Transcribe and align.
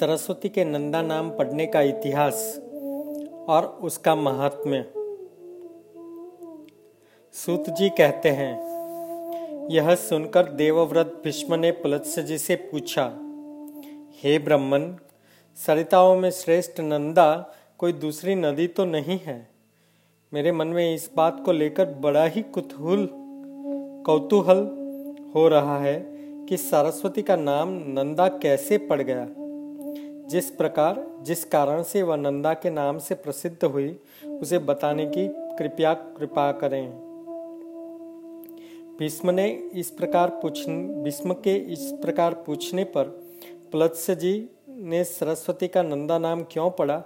सरस्वती 0.00 0.48
के 0.48 0.64
नंदा 0.64 1.00
नाम 1.02 1.28
पढ़ने 1.30 1.64
का 1.66 1.80
इतिहास 1.80 2.34
और 3.48 3.64
उसका 3.82 4.14
महात्म्य। 4.14 4.84
सूत 7.34 7.68
जी 7.70 7.88
कहते 7.88 8.28
हैं, 8.28 9.68
यह 9.70 9.94
सुनकर 9.94 10.46
देवव्रत 10.52 11.20
भीष्म 11.24 11.54
ने 11.54 11.70
पुलत्स्य 11.70 12.22
जी 12.22 12.38
से 12.38 12.56
पूछा, 12.56 13.04
हे 14.22 14.38
ब्रह्मन, 14.38 14.96
सरिताओं 15.56 16.16
में 16.16 16.30
श्रेष्ठ 16.30 16.80
नंदा 16.80 17.54
कोई 17.78 17.92
दूसरी 17.92 18.34
नदी 18.34 18.66
तो 18.66 18.84
नहीं 18.84 19.18
है? 19.18 19.48
मेरे 20.32 20.52
मन 20.52 20.66
में 20.66 20.94
इस 20.94 21.10
बात 21.16 21.42
को 21.44 21.52
लेकर 21.52 21.84
बड़ा 22.00 22.24
ही 22.24 22.42
कुतूहल, 22.42 23.08
कौतूहल 24.06 24.64
हो 25.34 25.46
रहा 25.48 25.78
है 25.78 25.98
कि 26.48 26.56
सरस्वती 26.56 27.22
का 27.22 27.36
नाम 27.36 27.68
नंदा 27.88 28.28
कैसे 28.28 28.78
पड़ 28.78 29.00
गया? 29.02 29.28
जिस 30.30 30.50
प्रकार, 30.50 31.06
जिस 31.22 31.44
कारण 31.44 31.82
से 31.82 32.02
वह 32.02 32.16
नंदा 32.16 32.54
के 32.54 32.70
नाम 32.70 32.98
से 32.98 33.14
प्रसिद्ध 33.14 33.64
हुई, 33.64 34.00
उसे 34.40 34.58
बताने 34.58 35.06
की 35.06 35.28
कृपया 35.28 35.94
कृपा 35.94 36.52
करें। 36.52 36.90
भीष्म 38.98 39.30
ने 39.30 39.50
इस 39.74 39.90
प्रकार 39.90 40.30
भीष्म 41.04 41.32
के 41.32 41.56
इस 41.56 41.92
प्रकार 42.02 42.34
पूछने 42.34 42.84
पर 42.84 43.04
प्लत्स्य 43.72 44.14
जी 44.14 44.50
ने 44.68 45.04
सरस्वती 45.04 45.68
का 45.68 45.82
नंदा 45.82 46.18
नाम 46.18 46.42
क्यों 46.42 46.70
पड़ा 46.70 47.02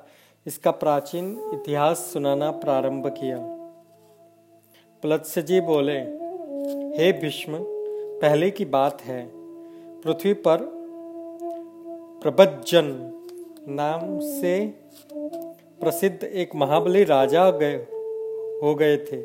इसका 0.46 0.70
प्राचीन 0.70 1.50
इतिहास 1.54 1.98
सुनाना 1.98 2.50
प्रारंभ 2.50 3.06
किया। 3.06 3.38
प्लत्स्य 5.02 5.42
जी 5.42 5.60
बोले, 5.60 5.98
हे 6.98 7.12
भीष्म, 7.12 7.58
पहले 8.20 8.50
की 8.50 8.64
बात 8.64 9.02
है, 9.02 9.30
पृथ्वी 10.00 10.32
पर 10.32 10.58
प्रबज्जन 12.22 13.13
नाम 13.68 14.18
से 14.18 14.74
प्रसिद्ध 15.80 16.24
एक 16.24 16.50
महाबली 16.54 17.04
राजा 17.04 17.50
गए, 17.50 17.76
हो 18.62 18.74
गए 18.74 18.96
थे। 18.96 19.16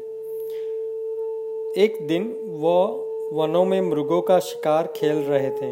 एक 1.83 2.07
दिन 2.07 2.23
वह 2.47 2.85
वनों 3.33 3.65
में 3.65 3.81
मृगों 3.81 4.21
का 4.21 4.39
शिकार 4.39 4.93
खेल 4.95 5.17
रहे 5.17 5.49
थे। 5.49 5.71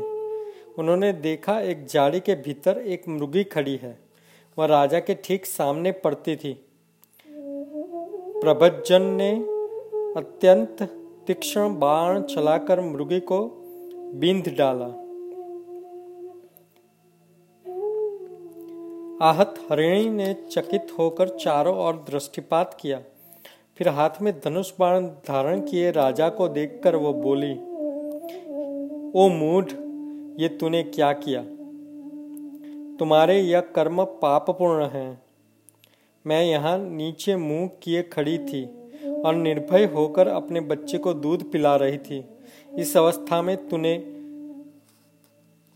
उन्होंने 0.77 1.13
देखा 1.13 1.59
एक 1.59 1.85
जाड़ी 1.85 2.19
के 2.19 2.35
भीतर 2.35 2.77
एक 2.77 3.03
मृगी 3.07 3.43
खड़ी 3.43 3.75
है। 3.75 3.99
वह 4.57 4.65
राजा 4.65 4.99
के 4.99 5.13
ठीक 5.13 5.45
सामने 5.45 5.91
पड़ती 5.91 6.35
थी। 6.35 6.65
प्रभजन 8.41 9.01
ने 9.01 9.31
अत्यंत 10.19 10.83
तीक्ष्ण 11.27 11.79
बाण 11.79 12.21
चलाकर 12.21 12.81
मृगी 12.81 13.19
को 13.19 13.39
बिंद 14.13 14.55
डाला। 14.57 15.06
आहत 19.21 19.53
हरिणी 19.71 20.09
ने 20.09 20.33
चकित 20.51 20.87
होकर 20.99 21.27
चारों 21.27 21.77
ओर 21.77 21.93
दृष्टिपात 22.09 22.77
किया। 22.81 22.99
फिर 23.77 23.87
हाथ 23.89 24.21
में 24.21 24.33
धनुष 24.39 24.71
बाण 24.79 25.05
धारण 25.27 25.61
किए 25.61 25.91
राजा 25.91 26.29
को 26.29 26.47
देखकर 26.47 26.95
वो 26.95 27.13
बोली, 27.13 27.51
ओ 29.15 29.27
मूढ़, 29.29 29.65
ये 30.41 30.47
तूने 30.47 30.83
क्या 30.83 31.11
किया? 31.13 31.41
तुम्हारे 32.99 33.39
यह 33.41 33.61
कर्म 33.75 34.03
पापपूर्ण 34.03 34.85
है। 34.85 35.21
मैं 36.25 36.43
यहाँ 36.45 36.77
नीचे 36.79 37.35
मुँह 37.35 37.69
किए 37.83 38.01
खड़ी 38.03 38.37
थी 38.37 38.65
और 39.25 39.35
निर्भय 39.35 39.85
होकर 39.85 40.27
अपने 40.27 40.59
बच्चे 40.59 40.97
को 40.97 41.13
दूध 41.13 41.51
पिला 41.51 41.75
रही 41.75 41.97
थी। 41.97 42.23
इस 42.75 42.97
अवस्था 42.97 43.41
में 43.41 43.55
तूने, 43.69 43.95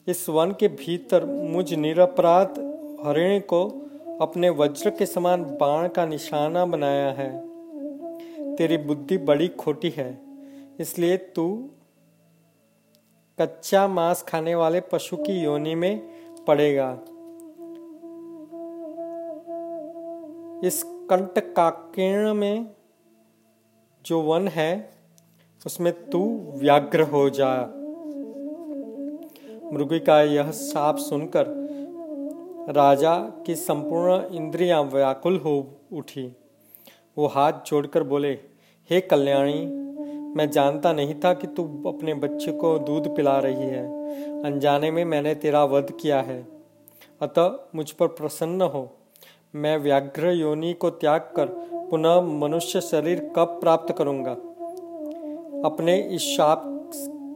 इस 0.07 0.29
वन 0.29 0.51
के 0.51 0.67
भीतर 0.67 1.25
मुझ 1.25 1.73
निरपराध 1.73 2.70
हरिणी 3.05 3.39
को 3.39 3.63
अपने 4.21 4.49
वज्र 4.49 4.89
के 4.89 5.05
समान 5.05 5.43
बाण 5.61 5.87
का 5.87 6.05
निशाना 6.05 6.65
बनाया 6.65 7.11
है। 7.11 7.29
तेरी 8.55 8.77
बुद्धि 8.77 9.17
बड़ी 9.17 9.47
खोटी 9.47 9.89
है, 9.89 10.21
इसलिए 10.79 11.17
तू 11.17 11.69
कच्चा 13.39 13.87
मांस 13.87 14.21
खाने 14.21 14.55
वाले 14.55 14.81
पशु 14.81 15.17
की 15.17 15.39
योनि 15.39 15.75
में 15.75 15.99
पड़ेगा। 16.47 16.91
इस 20.67 20.83
कंटकाकीर्ण 21.09 22.33
में 22.33 22.67
जो 24.05 24.21
वन 24.21 24.47
है, 24.47 24.89
उसमें 25.65 25.93
तू 26.09 26.23
व्याघ्र 26.55 27.01
हो 27.01 27.29
जा। 27.29 27.53
मृगी 29.73 29.99
का 29.99 30.21
यह 30.21 30.51
साप 30.51 30.97
सुनकर 30.97 31.60
राजा 32.69 33.19
की 33.19 33.55
संपूर्ण 33.55 34.35
इंद्रियाँ 34.35 34.83
व्याकुल 34.83 35.37
हो 35.37 35.67
उठी। 35.93 36.35
वो 37.17 37.27
हाथ 37.27 37.53
जोड़कर 37.67 38.03
बोले, 38.03 38.31
हे 38.89 39.01
कल्याणी, 39.01 39.65
मैं 40.35 40.49
जानता 40.49 40.93
नहीं 40.93 41.15
था 41.15 41.33
कि 41.33 41.47
तू 41.47 41.63
अपने 41.63 42.13
बच्चे 42.13 42.51
को 42.51 42.79
दूध 42.79 43.15
पिला 43.15 43.39
रही 43.39 43.63
है। 43.63 43.85
अनजाने 44.43 44.91
में 44.91 45.05
मैंने 45.05 45.35
तेरा 45.35 45.65
वध 45.65 45.93
किया 46.01 46.21
है। 46.21 46.47
अतः 47.21 47.51
मुझ 47.75 47.91
पर 47.91 48.07
प्रसन्न 48.07 48.61
हो। 48.61 48.89
मैं 49.55 49.77
व्याघ्र 49.77 50.29
योनि 50.29 50.73
को 50.73 50.89
त्याग 50.89 51.21
कर 51.21 51.45
पुनः 51.89 52.21
मनुष्य 52.21 52.81
शरीर 52.81 53.31
कब 53.35 53.45
प्राप्त 53.45 53.95
करूँगा? 53.97 54.31
अपने 55.65 56.01
इस 56.01 56.21
शाप 56.21 56.63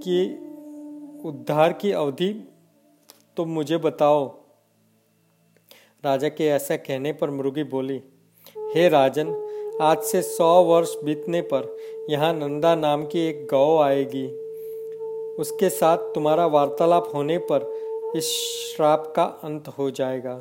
की 0.03 0.45
उद्धार 1.27 1.73
की 1.73 1.91
अवधि 1.91 2.53
तो 3.37 3.45
मुझे 3.45 3.77
बताओ। 3.77 4.44
राजा 6.05 6.29
के 6.29 6.47
ऐसा 6.47 6.75
कहने 6.77 7.11
पर 7.13 7.29
मृगी 7.29 7.63
बोली, 7.63 8.01
हे 8.75 8.87
राजन, 8.89 9.29
आज 9.81 10.01
से 10.03 10.21
सौ 10.21 10.49
वर्ष 10.63 10.93
बीतने 11.03 11.41
पर 11.41 11.75
यहाँ 12.09 12.33
नंदा 12.33 12.73
नाम 12.75 13.05
की 13.05 13.19
एक 13.19 13.45
गौ 13.45 13.77
आएगी। 13.79 14.25
उसके 15.41 15.69
साथ 15.69 15.97
तुम्हारा 16.15 16.45
वार्तालाप 16.47 17.09
होने 17.13 17.37
पर 17.51 17.65
इस 18.15 18.29
श्राप 18.67 19.11
का 19.15 19.23
अंत 19.43 19.67
हो 19.67 19.89
जाएगा 19.91 20.33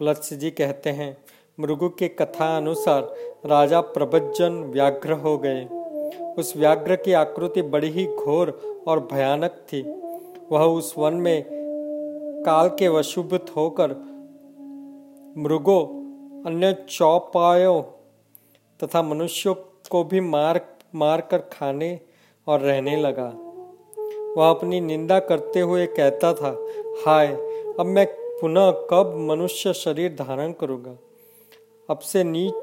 प्लत्स 0.00 0.32
जी 0.34 0.50
कहते 0.50 0.90
हैं 0.90 1.16
मृगु 1.60 1.88
के 1.88 2.08
कथा 2.08 2.56
अनुसार 2.56 3.02
राजा 3.46 3.80
प्रभजन 3.80 4.62
व्याघ्र 4.64 5.12
हो 5.24 5.36
गए। 5.38 5.64
उस 6.38 6.56
व्याघ्र 6.56 6.96
की 6.96 7.12
आकृति 7.12 7.62
बड़ी 7.62 7.90
ही 7.90 8.06
घोर 8.06 8.58
और 8.88 9.00
भयानक 9.12 9.60
थी। 9.72 9.82
वह 10.52 10.64
उस 10.68 10.94
वन 10.98 11.14
में 11.14 11.44
काल 12.46 12.68
के 12.68 12.88
वशुभूत 12.88 13.50
होकर 13.56 13.90
मृगों, 15.38 15.84
अन्य 16.46 16.86
चौपायों 16.90 17.82
तथा 18.84 19.02
मनुष्यों 19.02 19.54
को 19.90 20.04
भी 20.04 20.20
मार 20.20 20.60
मार 20.94 21.20
कर 21.20 21.38
खाने 21.38 22.00
और 22.46 22.60
रहने 22.60 22.96
लगा। 22.96 23.32
वह 24.36 24.50
अपनी 24.50 24.80
निंदा 24.80 25.18
करते 25.20 25.60
हुए 25.60 25.86
कहता 25.86 26.34
था, 26.34 26.66
हाय, 27.06 27.26
अब 27.80 27.86
मैं 27.86 28.06
पुनः 28.40 28.70
कब 28.70 29.14
मनुष्य 29.16 29.72
शरीर 29.72 30.14
धारण 30.14 30.52
करूँगा? 30.52 30.96
अब 31.90 31.98
से 31.98 32.24
नीच 32.24 32.54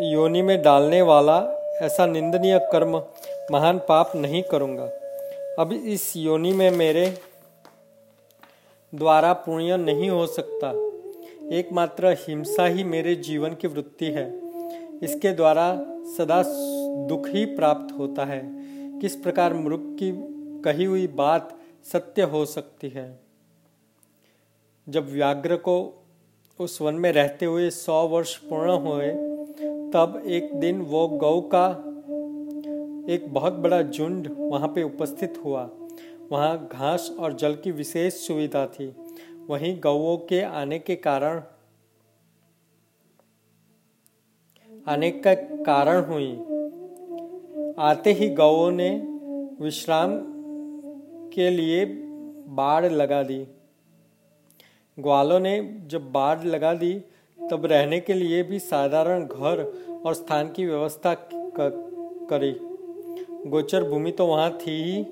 योनि 0.00 0.42
में 0.42 0.62
डालने 0.62 1.02
वाला 1.02 1.38
ऐसा 1.82 2.06
निंदनीय 2.06 2.58
कर्म 2.72 3.02
महान 3.52 3.78
पाप 3.78 4.12
नहीं 4.16 4.42
करूँगा। 4.42 4.84
अब 5.58 5.72
इस 5.72 6.16
योनि 6.16 6.52
में 6.52 6.70
मेरे 6.70 7.18
द्वारा 8.94 9.32
पुण्य 9.32 9.76
नहीं 9.76 10.10
हो 10.10 10.26
सकता। 10.26 10.93
एकमात्र 11.52 12.06
हिंसा 12.06 12.66
ही 12.66 12.84
मेरे 12.84 13.14
जीवन 13.14 13.50
की 13.50 13.68
वृत्ति 13.68 14.06
है। 14.06 14.40
इसके 15.02 15.32
द्वारा 15.32 15.86
सदा 15.88 16.42
दुख 17.06 17.28
ही 17.28 17.44
प्राप्त 17.44 17.98
होता 17.98 18.24
है। 18.24 18.42
किस 19.00 19.16
प्रकार 19.16 19.54
मृग 19.54 19.96
की 20.02 20.12
कही 20.60 20.84
हुई 20.84 21.06
बात 21.06 21.58
सत्य 21.84 22.22
हो 22.22 22.44
सकती 22.44 22.88
है? 22.88 23.20
जब 24.88 25.12
व्याघ्र 25.12 25.56
को 25.56 26.06
उस 26.60 26.82
वन 26.82 26.94
में 26.94 27.12
रहते 27.12 27.46
हुए 27.46 27.70
सौ 27.70 28.08
वर्ष 28.08 28.36
पूर्ण 28.36 28.70
हुए, 28.70 29.10
तब 29.90 30.22
एक 30.26 30.54
दिन 30.54 30.82
वो 30.82 31.08
गौ 31.08 31.40
का 31.40 31.68
एक 33.14 33.34
बहुत 33.34 33.52
बड़ा 33.52 33.82
झुंड 33.82 34.28
वहाँ 34.38 34.68
पे 34.68 34.82
उपस्थित 34.82 35.42
हुआ। 35.44 35.70
वहाँ 36.32 36.68
घास 36.72 37.16
और 37.20 37.32
जल 37.32 37.54
की 37.54 37.70
विशेष 37.70 38.14
सुविधा 38.14 38.66
थी। 38.66 38.94
वहीं 39.50 39.78
गौओं 39.80 40.16
के 40.18 40.40
आने 40.42 40.78
के 40.78 40.94
कारण, 40.96 41.42
आने 44.86 45.10
का 45.26 45.34
कारण 45.64 46.04
हुई। 46.04 46.30
आते 47.78 48.12
ही 48.12 48.28
गौओं 48.30 48.70
ने 48.70 48.90
विश्राम 49.60 50.10
के 51.32 51.50
लिए 51.50 51.84
बाढ़ 52.50 52.84
लगा 52.84 53.22
दी। 53.22 53.46
ग्वालों 54.98 55.40
ने 55.40 55.52
जब 55.86 56.10
बाढ़ 56.12 56.44
लगा 56.44 56.72
दी, 56.74 56.92
तब 57.38 57.66
रहने 57.66 58.00
के 58.00 58.14
लिए 58.14 58.42
भी 58.42 58.58
साधारण 58.58 59.24
घर 59.24 59.62
और 60.06 60.14
स्थान 60.14 60.52
की 60.52 60.66
व्यवस्था 60.66 61.14
करी। 62.30 62.54
गोचर 63.46 63.84
भूमि 63.84 64.10
तो 64.10 64.26
वहाँ 64.26 64.50
थी 64.58 64.82
ही। 64.82 65.02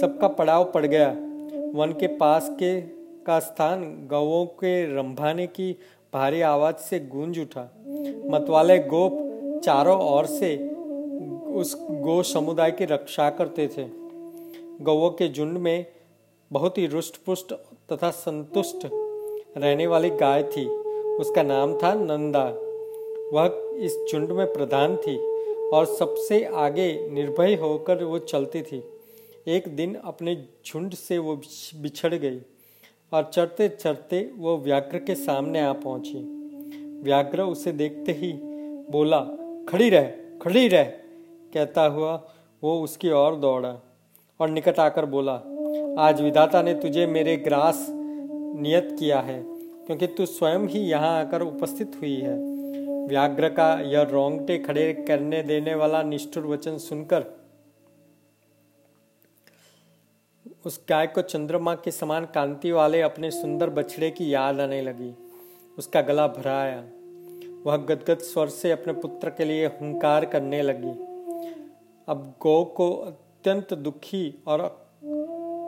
सबका 0.00 0.28
पड़ाव 0.28 0.64
पड़ 0.72 0.84
गया। 0.86 1.08
वन 1.74 1.96
के 2.00 2.06
पास 2.16 2.48
के 2.52 3.03
का 3.26 3.38
स्थान 3.38 4.08
गवों 4.10 4.46
के 4.46 4.96
रंभाने 4.96 5.46
की 5.46 5.72
भारी 6.14 6.40
आवाज़ 6.40 6.76
से 6.76 6.98
गूंज 7.00 7.38
उठा। 7.38 7.62
मतवाले 8.26 8.78
गोप 8.78 9.12
चारों 9.64 9.98
ओर 10.00 10.26
से 10.26 10.56
उस 11.54 11.76
गो 11.90 12.22
समुदाय 12.22 12.70
की 12.70 12.84
रक्षा 12.84 13.30
करते 13.30 13.68
थे। 13.68 13.84
गौों 14.84 15.10
के 15.10 15.32
झुंड 15.32 15.58
में 15.58 15.86
बहुत 16.52 16.78
ही 16.78 16.86
रुष्ट 16.86 17.16
पुष्ट 17.16 17.52
तथा 17.92 18.10
संतुष्ट 18.10 18.88
रहने 19.56 19.86
वाली 19.86 20.10
गाय 20.10 20.42
थी। 20.42 20.66
उसका 21.14 21.42
नाम 21.42 21.78
था 21.82 21.94
नंदा। 21.94 22.44
वह 23.32 23.76
इस 23.84 23.98
झुंड 24.12 24.32
में 24.32 24.52
प्रधान 24.52 24.96
थी 24.96 25.16
और 25.68 25.84
सबसे 25.86 26.44
आगे 26.44 27.08
निर्भय 27.10 27.54
होकर 27.54 28.04
वो 28.04 28.18
चलती 28.18 28.62
थी। 28.62 28.82
एक 29.48 29.76
दिन 29.76 29.94
अपने 29.94 30.44
झुंड 30.66 30.94
से 30.94 31.18
वो 31.18 31.36
बिछड़ 31.76 32.14
गई। 32.14 32.40
और 33.12 33.30
चढ़ते 33.34 33.68
चढ़ते 33.70 34.20
वो 34.36 34.56
व्याघ्र 34.58 34.98
के 34.98 35.14
सामने 35.14 35.60
आ 35.60 35.72
पहुँची। 35.74 36.18
व्याघ्र 37.04 37.42
उसे 37.42 37.72
देखते 37.72 38.12
ही 38.12 38.32
बोला, 38.90 39.20
खड़ी 39.68 39.88
रह 39.90 40.10
खड़ी 40.42 40.66
रह। 40.68 40.84
कहता 41.52 41.82
हुआ 41.86 42.14
वो 42.62 42.78
उसकी 42.80 43.10
ओर 43.12 43.36
दौड़ा 43.36 43.74
और 44.40 44.50
निकट 44.50 44.78
आकर 44.80 45.06
बोला, 45.06 45.32
आज 45.98 46.20
विधाता 46.20 46.62
ने 46.62 46.74
तुझे 46.74 47.06
मेरे 47.06 47.36
ग्रास 47.36 47.86
नियत 47.90 48.96
किया 48.98 49.20
है, 49.20 49.42
क्योंकि 49.86 50.06
तू 50.08 50.26
स्वयं 50.26 50.66
ही 50.68 50.80
यहाँ 50.80 51.18
आकर 51.20 51.42
उपस्थित 51.42 51.96
हुई 52.00 52.14
है। 52.16 52.36
व्याघ्र 53.08 53.48
का 53.48 53.72
यह 53.82 54.02
रोंगटे 54.02 54.58
खड़े 54.58 54.92
करने 55.08 55.42
देने 55.42 55.74
वाला 55.74 56.02
निष्ठुर 56.02 56.46
वचन 56.46 56.78
सुनकर 56.78 57.24
उस 60.66 60.80
गाय 60.88 61.06
को 61.06 61.22
चंद्रमा 61.22 61.74
के 61.74 61.90
समान 61.90 62.24
कांति 62.24 62.72
वाले 62.72 63.00
अपने 63.02 63.30
सुंदर 63.30 63.70
बछड़े 63.70 64.10
की 64.10 64.34
याद 64.34 64.60
आने 64.60 64.82
लगी। 64.82 65.14
उसका 65.78 66.02
गला 66.02 66.26
भराया। 66.26 66.84
वह 67.66 67.76
गदगद 67.76 68.18
स्वर 68.18 68.48
से 68.48 68.70
अपने 68.70 68.92
पुत्र 68.92 69.30
के 69.30 69.44
लिए 69.44 69.66
हुंकार 69.66 70.24
करने 70.24 70.62
लगी। 70.62 70.90
अब 72.08 72.34
गौ 72.42 72.64
को 72.64 72.92
अत्यंत 72.94 73.74
दुखी 73.74 74.42
और 74.46 74.86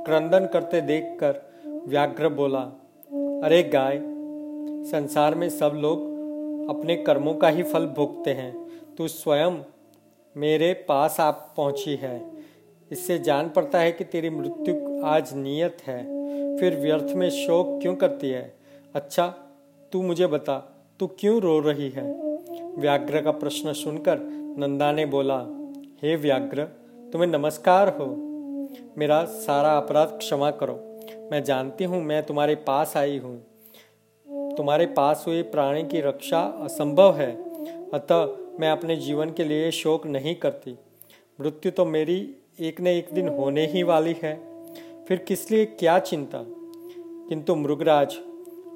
क्रंदन 0.06 0.46
करते 0.46 0.80
देखकर 0.80 1.42
व्याघ्र 1.86 2.28
बोला, 2.28 2.62
अरे 3.44 3.62
गाय, 3.62 4.00
संसार 4.90 5.34
में 5.34 5.48
सब 5.48 5.72
लोग 5.74 6.00
अपने 6.70 6.96
कर्मों 6.96 7.34
का 7.34 7.48
ही 7.48 7.62
फल 7.62 7.86
भोगते 7.86 8.32
हैं। 8.32 8.66
तू 8.98 9.08
स्वयं 9.08 9.52
मेरे 10.36 10.72
पास 10.88 11.20
आप 11.20 11.54
पहुँची 11.56 11.94
है। 11.96 12.30
इससे 12.92 13.18
जान 13.18 13.48
पड़ता 13.48 13.78
है 13.78 13.92
कि 13.92 14.04
तेरी 14.04 14.30
मृत्यु 14.30 14.74
आज 15.04 15.34
नियत 15.34 15.78
है। 15.86 16.02
फिर 16.56 16.76
व्यर्थ 16.76 17.14
में 17.14 17.30
शोक 17.30 17.82
क्यों 17.82 17.94
करती 17.94 18.30
है? 18.30 18.56
अच्छा 18.94 19.26
तू 19.92 20.02
मुझे 20.02 20.26
बता, 20.26 20.86
तू 21.00 21.06
क्यों 21.06 21.40
रो 21.40 21.60
रही 21.60 21.88
है? 21.88 22.36
व्याघ्र 22.78 23.22
का 23.22 23.30
प्रश्न 23.30 23.72
सुनकर 23.72 24.18
नंदा 24.58 24.92
ने 24.92 25.06
बोला, 25.06 25.46
हे 26.02 26.16
व्याघ्र, 26.16 26.64
तुम्हें 27.12 27.28
नमस्कार 27.28 27.88
हो। 27.88 28.06
मेरा 28.98 29.24
सारा 29.24 29.76
अपराध 29.76 30.08
क्षमा 30.08 30.50
करो। 30.50 31.00
मैं 31.32 31.44
जानती 31.44 31.84
हूँ 31.84 32.02
मैं 32.02 32.22
तुम्हारे 32.22 32.54
पास 32.54 32.96
आई 32.96 33.18
हूँ। 33.18 33.46
तुम्हारे 34.56 34.86
पास 34.86 35.24
हुए 35.28 35.42
प्राणी 35.42 35.82
की 35.82 36.00
रक्षा 36.00 36.40
असंभव 36.40 37.14
है। 37.14 37.32
अतः 37.90 38.28
मैं 38.60 38.70
अपने 38.70 38.96
जीवन 38.96 39.30
के 39.30 39.44
लिए 39.44 39.70
शोक 39.70 40.06
नहीं 40.06 40.34
करती। 40.34 40.78
मृत्यु 41.40 41.72
तो 41.72 41.84
मेरी 41.84 42.36
एक 42.60 42.80
न 42.80 42.86
एक 42.86 43.08
दिन 43.12 43.28
होने 43.28 43.66
ही 43.66 43.82
वाली 43.82 44.16
है। 44.22 44.45
फिर 45.08 45.18
किस 45.18 45.50
लिए 45.50 45.64
क्या 45.64 45.98
चिंता? 45.98 46.44
किंतु 47.28 47.54
मृगराज, 47.54 48.14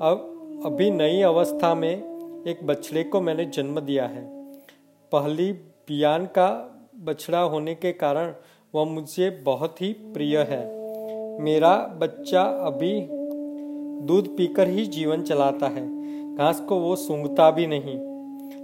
अब, 0.03 0.37
अभी 0.67 0.91
नई 0.91 1.21
अवस्था 1.21 1.75
में 1.75 1.97
एक 2.47 2.67
बछड़े 2.67 3.05
को 3.05 3.21
मैंने 3.21 3.45
जन्म 3.45 3.81
दिया 3.81 4.07
है। 4.07 4.53
पहली 5.13 5.53
बियान 5.53 6.27
का 6.27 6.79
बछड़ा 6.97 7.41
होने 7.41 7.75
के 7.75 7.93
कारण 7.93 8.35
वह 8.75 8.85
मुझे 8.85 9.31
बहुत 9.31 9.83
ही 9.83 9.93
प्रिय 9.93 10.39
है। 10.39 10.81
मेरा 11.41 11.77
बच्चा 11.77 12.43
अभी 12.43 13.09
दूध 14.07 14.37
पीकर 14.37 14.69
ही 14.69 14.87
जीवन 14.87 15.23
चलाता 15.23 15.69
है। 15.69 16.01
घास 16.35 16.61
को 16.61 16.77
वो 16.77 16.97
सूंघता 16.97 17.51
भी 17.51 17.67
नहीं। 17.67 18.01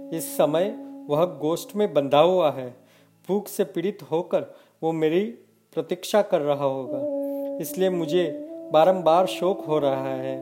इस 0.09 0.37
समय 0.37 0.75
वह 1.07 1.25
गोष्ठ 1.25 1.75
में 1.75 1.93
बंधा 1.93 2.19
हुआ 2.19 2.51
है। 2.51 2.77
भूख 3.27 3.47
से 3.47 3.63
पीड़ित 3.63 3.99
होकर 4.11 4.45
वो 4.83 4.91
मेरी 4.91 5.23
प्रतीक्षा 5.73 6.21
कर 6.21 6.41
रहा 6.41 6.65
होगा। 6.65 7.16
इसलिए 7.61 7.89
मुझे 7.89 8.25
बारंबार 8.73 9.25
शोक 9.25 9.65
हो 9.65 9.79
रहा 9.79 10.13
है। 10.15 10.35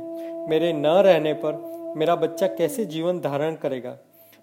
मेरे 0.50 0.74
न 0.74 0.86
रहने 0.86 1.34
पर 1.34 1.94
मेरा 1.98 2.16
बच्चा 2.16 2.48
कैसे 2.48 2.86
जीवन 2.86 3.20
धारण 3.20 3.56
करेगा? 3.56 3.98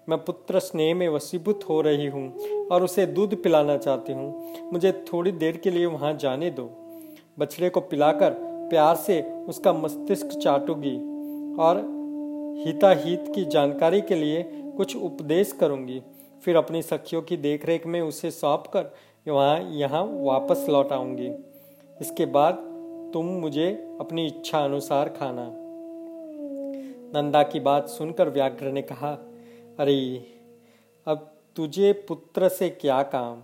मैं 0.09 0.17
पुत्र 0.25 0.59
स्नेह 0.59 0.95
में 0.95 1.07
वसीभूत 1.09 1.59
हो 1.69 1.81
रही 1.81 2.07
हूँ 2.07 2.67
और 2.67 2.83
उसे 2.83 3.05
दूध 3.05 3.41
पिलाना 3.43 3.77
चाहती 3.77 4.13
हूँ। 4.13 4.71
मुझे 4.73 4.91
थोड़ी 5.13 5.31
देर 5.31 5.57
के 5.57 5.71
लिए 5.71 5.85
वहाँ 5.85 6.13
जाने 6.13 6.49
दो। 6.49 6.63
बछड़े 7.39 7.69
को 7.69 7.79
पिलाकर 7.79 8.35
प्यार 8.69 8.95
से 8.95 9.21
उसका 9.47 9.73
मस्तिष्क 9.73 10.27
चाटूँगी 10.27 10.95
और 11.59 11.77
हिताहित 12.65 13.31
की 13.35 13.45
जानकारी 13.45 14.01
के 14.01 14.15
लिए 14.15 14.43
कुछ 14.77 14.95
उपदेश 14.95 15.51
करूँगी। 15.51 16.01
फिर 16.45 16.55
अपनी 16.55 16.81
सखियों 16.81 17.21
की 17.21 17.37
देखरेख 17.37 17.87
में 17.87 18.01
उसे 18.01 18.31
सौंप 18.31 18.63
कर 18.67 18.93
वहाँ 19.27 19.59
यहाँ 19.71 20.03
वापस 20.13 20.65
लौट 20.69 20.91
आऊँगी। 20.91 21.29
इसके 22.03 22.25
बाद 22.25 22.53
तुम 23.13 23.25
मुझे 23.25 23.97
अपनी 23.99 24.27
इच्छा 24.27 24.59
अनुसार 24.59 25.09
खाना। 25.09 25.49
नंदा 27.15 27.43
की 27.43 27.59
बात 27.59 27.87
सुनकर 27.87 28.29
व्याघ्र 28.29 28.71
ने 28.71 28.81
कहा, 28.81 29.11
अरे, 29.79 30.25
अब 31.07 31.31
तुझे 31.55 31.93
पुत्र 31.93 32.49
से 32.49 32.69
क्या 32.69 33.03
काम? 33.03 33.41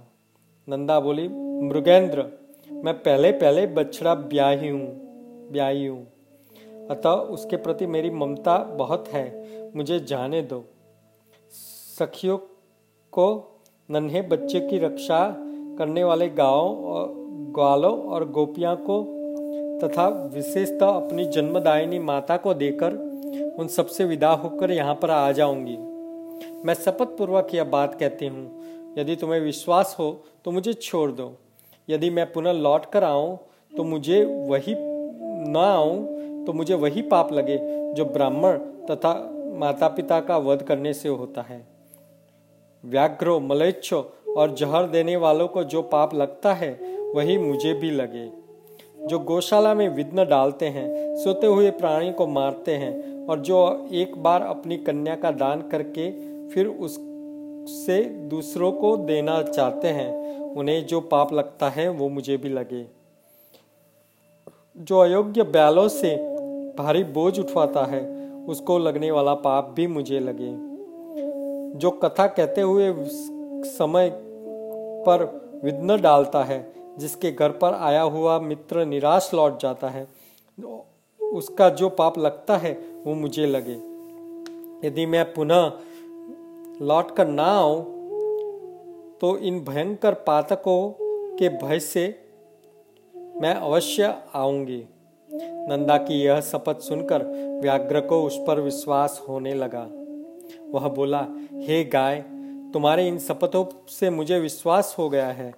नंदा 0.70 1.00
बोली, 1.00 1.28
मृगेंद्र, 1.68 2.32
मैं 2.72 2.94
पहले 2.94 3.32
पहले 3.32 3.68
बछड़ा 3.68 4.16
ब्याही 4.16 4.70
हूँ 4.70 5.00
ब्याई 5.52 5.88
हूँ। 5.88 6.08
अतः 6.90 7.10
उसके 7.10 7.56
प्रति 7.56 7.88
मेरी 7.88 8.10
ममता 8.10 8.58
बहुत 8.64 9.08
है, 9.08 9.48
मुझे 9.76 10.00
जाने 10.00 10.42
दो। 10.42 10.66
सखियों 12.00 12.38
को 13.12 13.60
नन्हे 13.92 14.22
बच्चे 14.22 14.60
की 14.60 14.78
रक्षा 14.78 15.36
करने 15.78 16.04
वाले 16.04 16.30
गाँव 16.30 16.86
ग्वालों 17.54 17.98
और 18.04 18.30
गोपियाँ 18.30 18.75
को 18.80 19.02
तथा 19.80 20.07
विशेषतः 20.33 20.88
अपनी 20.88 21.26
जन्मदायिनी 21.26 22.00
माता 22.00 22.38
को 22.38 22.54
देकर 22.54 22.94
उन 23.59 23.68
सबसे 23.68 24.06
विदा 24.06 24.31
होकर 24.33 24.71
यहाँ 24.71 24.95
पर 24.95 25.12
आ 25.12 25.31
जाऊँगी। 25.31 25.78
मैं 26.66 26.74
शपथ 26.74 27.18
पूर्वक 27.18 27.54
यह 27.54 27.64
बात 27.64 27.95
कहती 28.00 28.28
हूँ। 28.28 28.95
यदि 28.97 29.16
तुम्हें 29.16 29.40
विश्वास 29.40 29.95
हो 30.00 30.12
तो 30.45 30.52
मुझे 30.52 30.74
छोड़ 30.74 31.12
दो। 31.12 31.31
यदि 31.88 32.09
मैं 32.09 32.31
पुनः 32.33 32.52
लौट 32.52 32.85
कर 32.85 33.04
आऊँ 33.04 33.38
तो 33.74 33.83
मुझे 33.83 34.24
वही 34.50 34.76
न 34.78 35.56
आऊँ 35.57 36.45
तो 36.45 36.54
मुझे 36.54 36.74
वही 36.76 37.02
पाप 37.02 37.33
लगे, 37.33 37.57
जो 37.94 38.06
ब्राह्मण 38.06 38.57
तथा 38.85 39.14
माता 39.59 39.88
पिता 39.88 40.19
का 40.19 40.38
वध 40.38 40.62
करने 40.64 40.94
से 40.94 41.09
होता 41.09 41.42
है। 41.42 41.68
व्याघ्रो, 42.83 43.40
मलेच्छो 43.40 44.00
और 44.38 44.54
जहर 44.56 44.88
देने 44.88 45.16
वालों 45.16 45.47
को 45.47 45.64
जो 45.64 45.81
पाप 45.83 46.14
लगता 46.16 46.54
है 46.54 46.71
वही 47.16 47.37
मुझे 47.37 47.73
भी 47.73 47.92
लगे। 47.92 48.30
जो 49.07 49.19
गौशाला 49.19 49.73
में 49.73 49.89
विघ्न 49.89 50.28
डालते 50.28 50.66
हैं, 50.66 51.16
सोते 51.18 51.47
हुए 51.47 51.71
प्राणी 51.71 52.11
को 52.11 52.28
मारते 52.28 52.71
हैं 52.71 53.28
और 53.28 53.39
जो 53.39 53.87
एक 53.92 54.23
बार 54.23 54.42
अपनी 54.42 54.78
कन्या 54.78 55.16
का 55.16 55.31
दान 55.31 55.61
करके 55.61 56.09
फिर 56.49 56.68
उससे 56.68 58.04
दूसरों 58.04 58.71
को 58.71 58.97
देना 58.97 59.42
चाहते 59.42 59.87
हैं, 59.87 60.39
उन्हें 60.39 60.85
जो 60.87 61.01
पाप 61.01 61.33
लगता 61.33 61.69
है 61.69 61.89
वो 61.89 62.09
मुझे 62.09 62.37
भी 62.37 62.49
लगे। 62.49 62.85
जो 64.78 64.99
अयोग्य 64.99 65.44
बैलों 65.44 65.87
से 65.87 66.16
भारी 66.78 67.04
बोझ 67.04 67.39
उठवाता 67.39 67.85
है, 67.85 68.30
उसको 68.45 68.78
लगने 68.80 69.11
वाला 69.11 69.33
पाप 69.33 69.73
भी 69.75 69.87
मुझे 69.87 70.19
लगे। 70.19 70.51
जो 71.80 71.92
कथा 71.92 72.28
कहते 72.28 72.61
हुए 72.61 72.94
समय 73.66 74.11
पर 75.06 75.23
विघ्न 75.63 76.01
डालता 76.01 76.44
है 76.44 76.79
जिसके 76.98 77.31
घर 77.31 77.50
पर 77.52 77.74
आया 77.74 78.02
हुआ 78.02 78.40
मित्र 78.40 78.86
निराश 78.86 79.30
लौट 79.34 79.60
जाता 79.62 79.90
है, 79.90 80.08
उसका 81.22 81.69
जो 81.69 81.90
पाप 81.90 82.18
लगता 82.18 82.58
है, 82.58 82.72
वो 83.06 83.14
मुझे 83.14 83.46
लगे। 83.46 83.76
यदि 84.88 85.06
मैं 85.06 85.34
पुनः 85.34 85.72
लौट 86.81 87.16
कर 87.16 87.28
ना 87.28 87.44
आऊँ 87.44 87.81
तो 89.22 89.38
इन 89.38 89.60
भयंकर 89.60 90.14
पातकों 90.28 90.94
के 91.38 91.50
भय 91.58 91.80
से 91.80 92.08
मैं 93.16 93.54
अवश्य 93.54 94.14
आऊँगी। 94.36 94.84
नंदा 95.30 95.98
की 95.98 96.22
यह 96.22 96.40
शपथ 96.42 96.80
सुनकर 96.80 97.24
व्याघ्र 97.62 98.02
को 98.02 98.22
उस 98.24 98.38
पर 98.48 98.60
विश्वास 98.60 99.22
होने 99.30 99.54
लगा। 99.54 99.88
वह 100.72 100.88
बोला, 100.88 101.26
हे 101.54 101.84
गाय, 101.84 102.24
तुम्हारे 102.74 103.08
इन 103.08 103.18
शपथों 103.19 103.66
से 103.90 104.10
मुझे 104.10 104.40
विश्वास 104.40 104.96
हो 105.00 105.10
गया 105.10 105.28
है, 105.28 105.52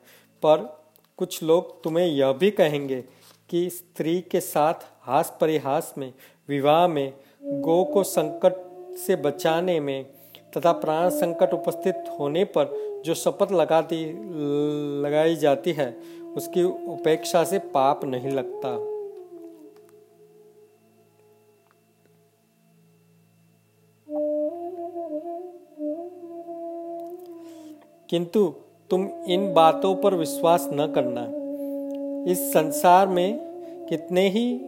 पर 0.44 0.81
कुछ 1.22 1.44
लोग 1.44 1.84
तुम्हें 1.84 2.08
यह 2.08 2.32
भी 2.32 2.52
कहेंगे 2.52 3.04
कि 3.50 3.70
स्त्री 3.70 4.22
के 4.22 4.40
साथ 4.40 4.74
हास 5.02 5.38
परिहास 5.42 5.94
में, 5.98 6.14
विवाह 6.50 6.88
में, 6.88 7.14
गो 7.44 7.84
को 7.84 8.04
संकट 8.04 8.54
से 8.98 9.16
बचाने 9.16 9.80
में 9.80 10.06
तथा 10.58 10.72
प्राण 10.72 11.10
संकट 11.10 11.54
उपस्थित 11.54 11.96
होने 12.20 12.44
पर 12.44 12.74
जो 13.06 13.14
शपथ 13.14 13.52
लगाती, 13.52 14.06
लगाई 15.02 15.36
जाती 15.36 15.72
है, 15.72 15.92
उसकी 16.36 16.64
उपेक्षा 16.64 17.44
से 17.44 17.60
पाप 17.60 18.06
नहीं 18.06 18.32
लगता। 18.32 18.78
किंतु 28.10 28.56
तुम 28.92 29.10
इन 29.28 29.54
बातों 29.54 29.96
पर 29.96 30.14
विश्वास 30.14 30.70
न 30.74 30.92
करना। 30.96 31.22
इस 32.32 32.54
संसार 32.54 33.08
में 33.08 33.40
कितने 33.90 34.30
ही 34.30 34.62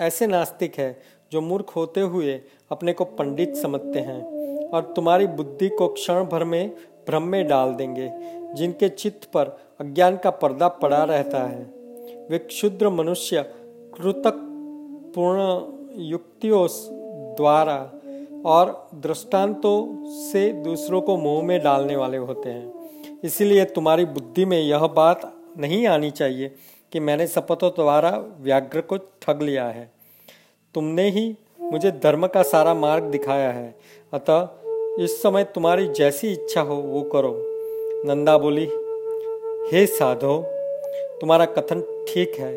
ऐसे 0.00 0.26
नास्तिक 0.26 0.78
हैं 0.78 0.96
जो 1.32 1.40
मूर्ख 1.40 1.76
होते 1.76 2.00
हुए 2.00 2.40
अपने 2.70 2.92
को 2.92 3.04
पंडित 3.04 3.56
समझते 3.56 3.98
हैं 3.98 4.22
और 4.68 4.92
तुम्हारी 4.96 5.26
बुद्धि 5.26 5.68
को 5.68 5.88
क्षण 5.88 6.24
भर 6.24 6.44
में 6.44 6.70
भ्रम 7.06 7.22
में 7.22 7.48
डाल 7.48 7.74
देंगे, 7.74 8.10
जिनके 8.54 8.88
चित्त 8.88 9.24
पर 9.24 9.58
अज्ञान 9.80 10.16
का 10.16 10.30
पर्दा 10.30 10.68
पड़ा 10.68 11.04
रहता 11.04 11.42
है। 11.42 11.62
वे 12.30 12.38
क्षुद्र 12.38 12.88
मनुष्य 12.88 13.42
कृतक 13.94 14.34
पूर्ण 15.14 15.60
युक्तियों 16.02 16.68
द्वारा 17.36 17.92
और 18.46 18.88
दृष्टांतों 18.94 20.04
से 20.06 20.52
दूसरों 20.52 21.00
को 21.00 21.16
मुँह 21.16 21.42
में 21.42 21.62
डालने 21.62 21.96
वाले 21.96 22.16
होते 22.16 22.50
हैं। 22.50 22.77
इसलिए 23.24 23.64
तुम्हारी 23.64 24.04
बुद्धि 24.04 24.44
में 24.44 24.60
यह 24.60 24.78
बात 24.78 25.34
नहीं 25.58 25.86
आनी 25.86 26.10
चाहिए 26.10 26.54
कि 26.92 27.00
मैंने 27.00 27.26
शपथों 27.26 27.70
द्वारा 27.70 28.24
व्याघ्र 28.40 28.80
को 28.80 28.96
ठग 28.96 29.42
लिया 29.42 29.64
है। 29.64 29.90
तुमने 30.74 31.10
ही 31.10 31.36
मुझे 31.60 31.90
धर्म 31.90 32.26
का 32.26 32.42
सारा 32.42 32.74
मार्ग 32.74 33.04
दिखाया 33.04 33.50
है। 33.50 33.78
अतः 34.12 34.48
इस 35.04 35.22
समय 35.22 35.44
तुम्हारी 35.44 35.88
जैसी 35.88 36.32
इच्छा 36.32 36.60
हो, 36.60 36.74
वो 36.74 37.02
करो। 37.02 37.44
नंदा 38.06 38.38
बोली, 38.38 38.64
हे 39.72 39.86
साधो, 39.86 40.44
तुम्हारा 41.20 41.44
कथन 41.44 42.06
ठीक 42.08 42.34
है। 42.34 42.56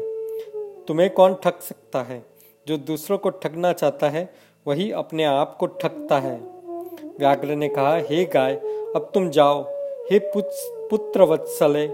तुम्हें 0.86 1.10
कौन 1.10 1.34
ठग 1.34 1.54
सकता 1.62 2.04
है? 2.04 2.26
जो 2.68 2.78
दूसरों 2.78 3.18
को 3.18 3.30
ठगना 3.30 3.74
चाहता 3.74 4.10
है, 4.10 4.34
वही 4.68 4.92
अपने 4.92 5.24
आप 5.24 5.58
को 5.60 5.66
ठगता 5.66 6.20
है। 6.20 6.40
व्याघ्र 7.20 7.48
ने 7.48 7.70
कहा, 7.70 7.96
हे 7.96 8.26
गाय, 8.26 8.54
अब 8.96 9.12
तुम 9.14 9.30
जाओ। 9.30 9.71
हे 10.12 10.20
पुत्र 10.20 11.24
वत्सले 11.24 11.88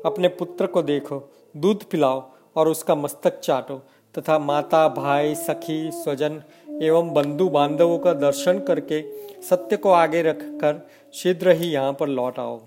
अपने 0.00 0.28
पुत्र 0.28 0.66
को 0.66 0.82
देखो, 0.82 1.30
दूध 1.56 1.82
पिलाओ 1.84 2.30
और 2.56 2.68
उसका 2.68 2.94
मस्तक 2.94 3.38
चाटो, 3.38 3.76
तथा 4.14 4.38
माता, 4.38 4.88
भाई, 4.88 5.34
सखी, 5.34 5.90
स्वजन 5.92 6.42
एवं 6.82 7.12
बंधु 7.14 7.48
बांधवों 7.48 7.98
का 7.98 8.12
दर्शन 8.12 8.58
करके 8.58 9.02
सत्य 9.42 9.76
को 9.76 9.90
आगे 9.90 10.22
रखकर 10.22 10.80
शीघ्र 11.14 11.50
ही 11.50 11.70
यहाँ 11.70 11.92
पर 11.92 12.08
लौट 12.08 12.38
आओ। 12.38 12.58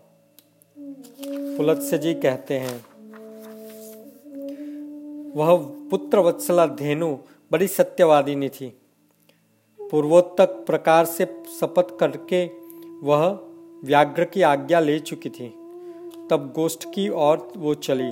जी 1.94 2.14
कहते 2.14 2.58
हैं, 2.58 2.86
वह 5.36 5.56
पुत्र 5.90 6.20
वत्सला 6.20 6.66
धेनु 6.66 7.16
बड़ी 7.52 7.68
सत्यवादिनी 7.68 8.50
थी 8.50 8.74
पूर्वोत्तक 9.80 10.64
प्रकार 10.68 11.06
से 11.06 11.26
शपथ 11.60 11.98
करके 12.00 12.46
वह 13.04 13.47
व्याघ्र 13.84 14.26
की 14.26 14.42
आज्ञा 14.42 14.80
ले 14.80 15.00
चुकी 15.00 15.30
थी। 15.30 15.48
तब 16.30 16.54
गोष्ठ 16.56 16.86
की 16.94 17.10
ओर 17.10 17.52
वो 17.58 17.74
चली। 17.74 18.12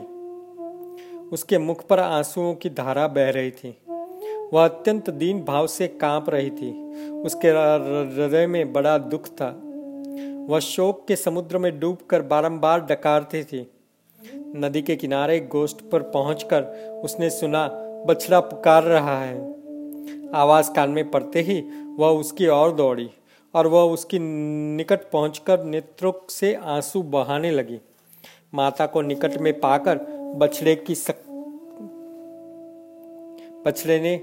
उसके 1.33 1.57
मुख 1.57 1.85
पर 1.87 1.99
आंसुओं 1.99 2.53
की 2.53 2.69
धारा 2.69 3.07
बह 3.07 3.29
रही 3.29 3.51
थी। 3.51 3.77
वह 4.53 4.65
अत्यंत 4.65 5.09
दीन 5.09 5.43
भाव 5.43 5.67
से 5.67 5.87
काँप 5.87 6.29
रही 6.29 6.49
थी। 6.49 6.85
उसके 7.11 7.47
हृदय 7.47 8.47
में 8.47 8.73
बड़ा 8.73 8.97
दुख 8.97 9.27
था। 9.27 9.61
वह 10.49 10.59
शोक 10.59 11.05
के 11.07 11.15
समुद्र 11.15 11.57
में 11.57 11.79
डूबकर 11.79 12.21
बारंबार 12.21 12.81
डकारती 12.81 13.43
थी। 13.43 13.71
नदी 14.35 14.81
के 14.81 14.95
किनारे 14.95 15.39
गोष्ठ 15.39 15.77
पर 15.81 16.01
पहुंचकर 16.01 16.63
उसने 17.03 17.29
सुना, 17.29 17.67
बछड़ा 18.07 18.39
पुकार 18.39 18.83
रहा 18.83 19.23
है। 19.23 19.55
आवाज़ 20.35 20.71
कान 20.71 20.89
में 20.89 21.11
पड़ते 21.11 21.41
ही 21.41 21.63
वह 21.97 22.07
उसकी 22.07 22.47
ओर 22.47 22.71
दौड़ी। 22.71 23.09
और 23.55 23.67
वह 23.67 23.81
उसकी 23.81 24.19
निकट 24.75 24.99
पहुंचकर 25.11 25.63
नेत्रों 25.63 26.13
से 26.29 26.53
आँसू 26.55 27.03
बहाने 27.03 27.51
लगी। 27.51 27.79
माता 28.53 28.85
को 28.85 29.01
निकट 29.01 29.37
में 29.37 29.59
पाकर 29.59 29.97
बछड़े 30.37 30.75
की 30.75 30.95
सक... 30.95 31.15
बछड़े 33.67 33.99
ने 33.99 34.17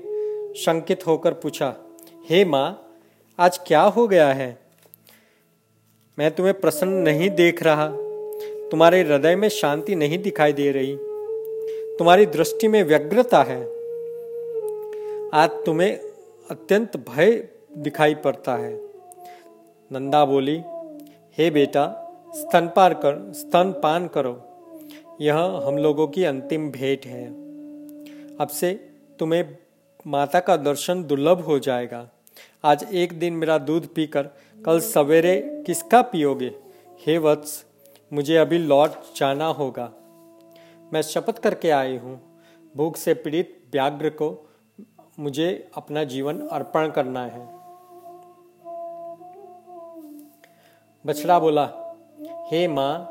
शंकित 0.54 1.06
होकर 1.06 1.32
पूछा, 1.32 1.76
हे 2.30 2.44
माँ, 2.44 2.94
आज 3.38 3.58
क्या 3.58 3.82
हो 3.82 4.08
गया 4.08 4.32
है? 4.32 4.58
मैं 6.18 6.30
तुम्हें 6.30 6.60
प्रसन्न 6.60 6.92
नहीं 6.92 7.30
देख 7.30 7.62
रहा। 7.62 7.88
तुम्हारे 8.70 9.02
हृदय 9.02 9.36
में 9.36 9.48
शांति 9.48 9.94
नहीं 9.94 10.18
दिखाई 10.18 10.52
दे 10.52 10.72
रही। 10.72 10.96
तुम्हारी 11.98 12.26
दृष्टि 12.26 12.68
में 12.68 12.84
व्यग्रता 12.84 13.42
है। 13.42 13.62
आज 15.34 15.50
तुम्हें 15.66 15.98
अत्यंत 16.50 16.96
भय 16.96 17.48
दिखाई 17.76 18.14
पड़ता 18.14 18.56
है। 18.56 18.91
नंदा 19.92 20.24
बोली, 20.24 20.62
हे 21.38 21.50
बेटा, 21.50 21.86
स्तन 22.30 22.48
स्तनपान 22.48 22.92
कर 22.92 23.32
स्तनपान 23.32 24.08
करो। 24.08 24.48
यह 25.20 25.38
हम 25.38 25.78
लोगों 25.78 26.08
की 26.08 26.24
अंतिम 26.24 26.70
भेंट 26.70 27.06
है। 27.06 27.26
अब 28.36 28.48
से 28.48 28.94
तुम्हें 29.18 29.56
माता 30.06 30.40
का 30.40 30.56
दर्शन 30.56 31.04
दुर्लभ 31.04 31.40
हो 31.40 31.58
जाएगा। 31.58 32.08
आज 32.64 32.86
एक 32.92 33.18
दिन 33.18 33.32
मेरा 33.32 33.58
दूध 33.58 33.94
पीकर 33.94 34.22
कल 34.64 34.80
सवेरे 34.80 35.62
किसका 35.66 36.02
पियोगे? 36.02 36.54
हे 37.06 37.18
वत्स, 37.18 37.64
मुझे 38.12 38.36
अभी 38.36 38.58
लौट 38.58 38.90
जाना 39.16 39.46
होगा। 39.46 39.92
मैं 40.92 41.02
शपथ 41.02 41.38
करके 41.38 41.70
आई 41.70 41.96
हूँ। 41.96 42.40
भूख 42.76 42.96
से 42.96 43.14
पीड़ित 43.14 43.62
व्याघ्र 43.72 44.10
को 44.10 44.50
मुझे 45.18 45.70
अपना 45.76 46.04
जीवन 46.04 46.40
अर्पण 46.40 46.90
करना 46.90 47.26
है। 47.26 47.61
बछड़ा 51.04 51.38
बोला, 51.38 51.64
हे 52.50 52.68
माँ, 52.68 53.08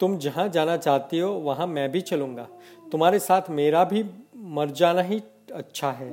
तुम 0.00 0.18
जहाँ 0.18 0.48
जाना 0.48 0.76
चाहती 0.76 1.18
हो, 1.18 1.30
वहाँ 1.32 1.66
मैं 1.66 1.92
भी 1.92 2.00
चलूँगा। 2.00 2.46
तुम्हारे 2.92 3.18
साथ 3.18 3.50
मेरा 3.50 3.84
भी 3.84 4.04
मर 4.36 4.70
जाना 4.70 5.02
ही 5.02 5.22
अच्छा 5.54 5.90
है। 5.90 6.10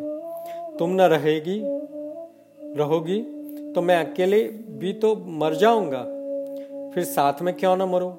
तुम 0.77 0.89
न 0.89 1.01
रहेगी, 1.01 1.61
रहोगी 2.77 3.19
तो 3.73 3.81
मैं 3.81 4.05
अकेले 4.05 4.43
भी 4.47 4.93
तो 4.93 5.15
मर 5.15 5.55
जाऊँगा। 5.55 6.01
फिर 6.93 7.03
साथ 7.03 7.41
में 7.41 7.53
क्यों 7.57 7.75
न 7.77 7.81
मरूं? 7.81 8.13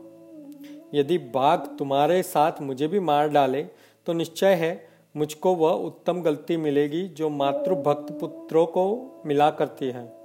यदि 0.94 1.18
बाघ 1.18 1.58
तुम्हारे 1.78 2.22
साथ 2.22 2.52
मुझे 2.60 2.88
भी 2.88 3.00
मार 3.00 3.28
डाले 3.28 3.62
तो 4.06 4.12
निश्चय 4.12 4.54
है 4.54 4.88
मुझको 5.16 5.54
वह 5.54 5.70
उत्तम 5.70 6.22
गलती 6.22 6.56
मिलेगी, 6.56 7.08
जो 7.08 7.28
मातृभक्त 7.28 8.12
पुत्रों 8.12 8.66
को 8.66 9.22
मिला 9.26 9.50
करती 9.50 9.86
है। 9.86 10.17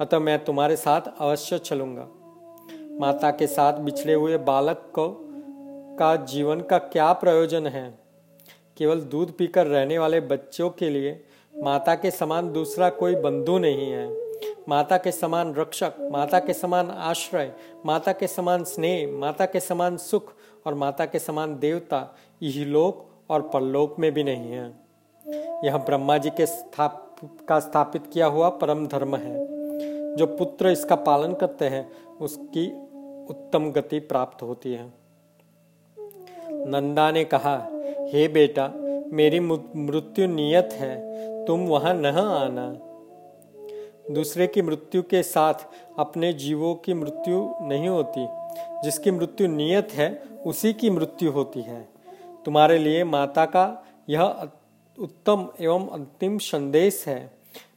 अतः 0.00 0.18
मैं 0.18 0.44
तुम्हारे 0.44 0.76
साथ 0.76 1.00
अवश्य 1.18 1.58
चलूँगा। 1.58 2.08
माता 3.00 3.30
के 3.30 3.46
साथ 3.46 3.72
बिछड़े 3.72 4.14
हुए 4.14 4.38
बालक 4.38 4.92
को 4.98 5.20
का 5.98 6.16
जीवन 6.16 6.60
का 6.60 6.78
क्या 6.78 7.12
प्रयोजन 7.12 7.66
है? 7.66 7.98
केवल 8.76 9.00
दूध 9.00 9.36
पीकर 9.36 9.66
रहने 9.66 9.98
वाले 9.98 10.20
बच्चों 10.20 10.70
के 10.70 10.90
लिए 10.90 11.24
माता 11.58 11.94
के 11.94 12.10
समान 12.10 12.52
दूसरा 12.52 12.90
कोई 12.90 13.14
बंधु 13.14 13.58
नहीं 13.58 13.90
है। 13.90 14.16
माता 14.68 14.96
के 14.96 15.12
समान 15.12 15.54
रक्षक, 15.54 15.92
माता 16.12 16.38
के 16.38 16.52
समान 16.52 16.90
आश्रय, 16.90 17.52
माता 17.86 18.12
के 18.12 18.26
समान 18.26 18.64
स्नेह, 18.64 19.12
माता 19.12 19.46
के 19.46 19.60
समान 19.60 19.96
सुख 19.96 20.32
और 20.66 20.74
माता 20.74 21.06
के 21.06 21.18
समान 21.18 21.58
देवता 21.58 22.16
यही 22.42 22.64
लोक 22.64 23.10
और 23.30 23.42
परलोक 23.42 23.98
में 23.98 24.12
भी 24.12 24.24
नहीं 24.24 24.52
है। 24.52 24.74
यह 25.64 25.76
ब्रह्मा 25.76 26.18
जी 26.18 26.30
के 26.30 26.46
स्थाप, 26.46 27.16
का 27.48 27.60
स्थापित 27.60 28.02
किया 28.12 28.26
हुआ 28.26 28.48
परम 28.48 28.86
धर्म 28.86 29.16
है। 29.16 29.53
जो 30.16 30.26
पुत्र 30.26 30.68
इसका 30.68 30.94
पालन 30.94 31.34
करते 31.34 31.64
हैं, 31.64 31.92
उसकी 32.20 32.72
उत्तम 33.30 33.70
गति 33.70 33.98
प्राप्त 33.98 34.42
होती 34.42 34.72
है। 34.72 34.92
नंदा 36.50 37.10
ने 37.10 37.24
कहा, 37.24 37.68
हे 38.00 38.28
बेटा, 38.28 38.72
मेरी 39.06 39.40
मृत्यु 39.40 40.26
नियत 40.26 40.68
है, 40.72 41.14
तुम 41.46 41.66
वहाँ 41.66 41.94
न 41.94 42.06
आना। 42.06 42.78
दूसरे 44.10 44.46
की 44.46 44.62
मृत्यु 44.62 45.02
के 45.02 45.22
साथ 45.22 45.54
अपने 45.98 46.32
जीवों 46.32 46.74
की 46.74 46.94
मृत्यु 46.94 47.54
नहीं 47.62 47.88
होती। 47.88 48.26
जिसकी 48.84 49.10
मृत्यु 49.10 49.48
नियत 49.48 49.88
है, 49.92 50.22
उसी 50.46 50.72
की 50.72 50.90
मृत्यु 50.90 51.30
होती 51.30 51.60
है। 51.60 51.88
तुम्हारे 52.44 52.78
लिए 52.78 53.04
माता 53.04 53.44
का 53.44 53.86
यह 54.08 54.48
उत्तम 54.98 55.48
एवं 55.60 55.88
अंतिम 55.88 56.38
संदेश 56.38 57.04
है। 57.08 57.30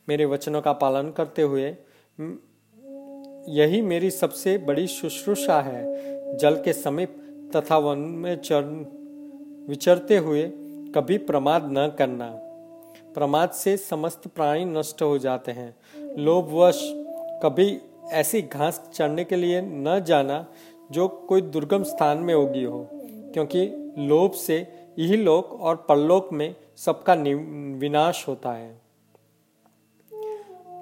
मेरे 0.09 0.25
वचनों 0.25 0.61
का 0.61 0.73
पालन 0.73 1.11
करते 1.11 1.41
हुए 1.41 1.75
यही 2.19 3.81
मेरी 3.81 4.09
सबसे 4.11 4.57
बड़ी 4.57 4.87
शुश्रूषा 4.87 5.59
है। 5.61 6.37
जल 6.37 6.55
के 6.55 6.73
समीप 6.73 7.15
तथा 7.55 7.77
वन 7.77 7.97
में 7.97 8.35
चरण 8.35 8.85
विचरते 9.69 10.17
हुए 10.17 10.43
कभी 10.95 11.17
प्रमाद 11.17 11.69
न 11.71 11.87
करना। 11.99 12.29
प्रमाद 13.13 13.49
से 13.49 13.75
समस्त 13.77 14.27
प्राणी 14.27 14.65
नष्ट 14.65 15.01
हो 15.01 15.17
जाते 15.17 15.51
हैं। 15.51 15.75
लोभवश 16.17 16.81
कभी 17.43 17.77
ऐसी 18.11 18.41
घास 18.41 18.89
चढ़ने 18.93 19.23
के 19.23 19.35
लिए 19.35 19.61
न 19.61 19.99
जाना 20.07 20.45
जो 20.91 21.07
कोई 21.07 21.41
दुर्गम 21.41 21.83
स्थान 21.83 22.17
में 22.17 22.33
होगी 22.33 22.63
हो, 22.63 22.87
क्योंकि 23.33 23.65
लोभ 23.97 24.31
से 24.31 24.57
यही 24.99 25.17
लोक 25.17 25.51
और 25.61 25.75
परलोक 25.89 26.29
में 26.33 26.55
सबका 26.75 27.13
विनाश 27.13 28.27
होता 28.27 28.51
है। 28.51 28.86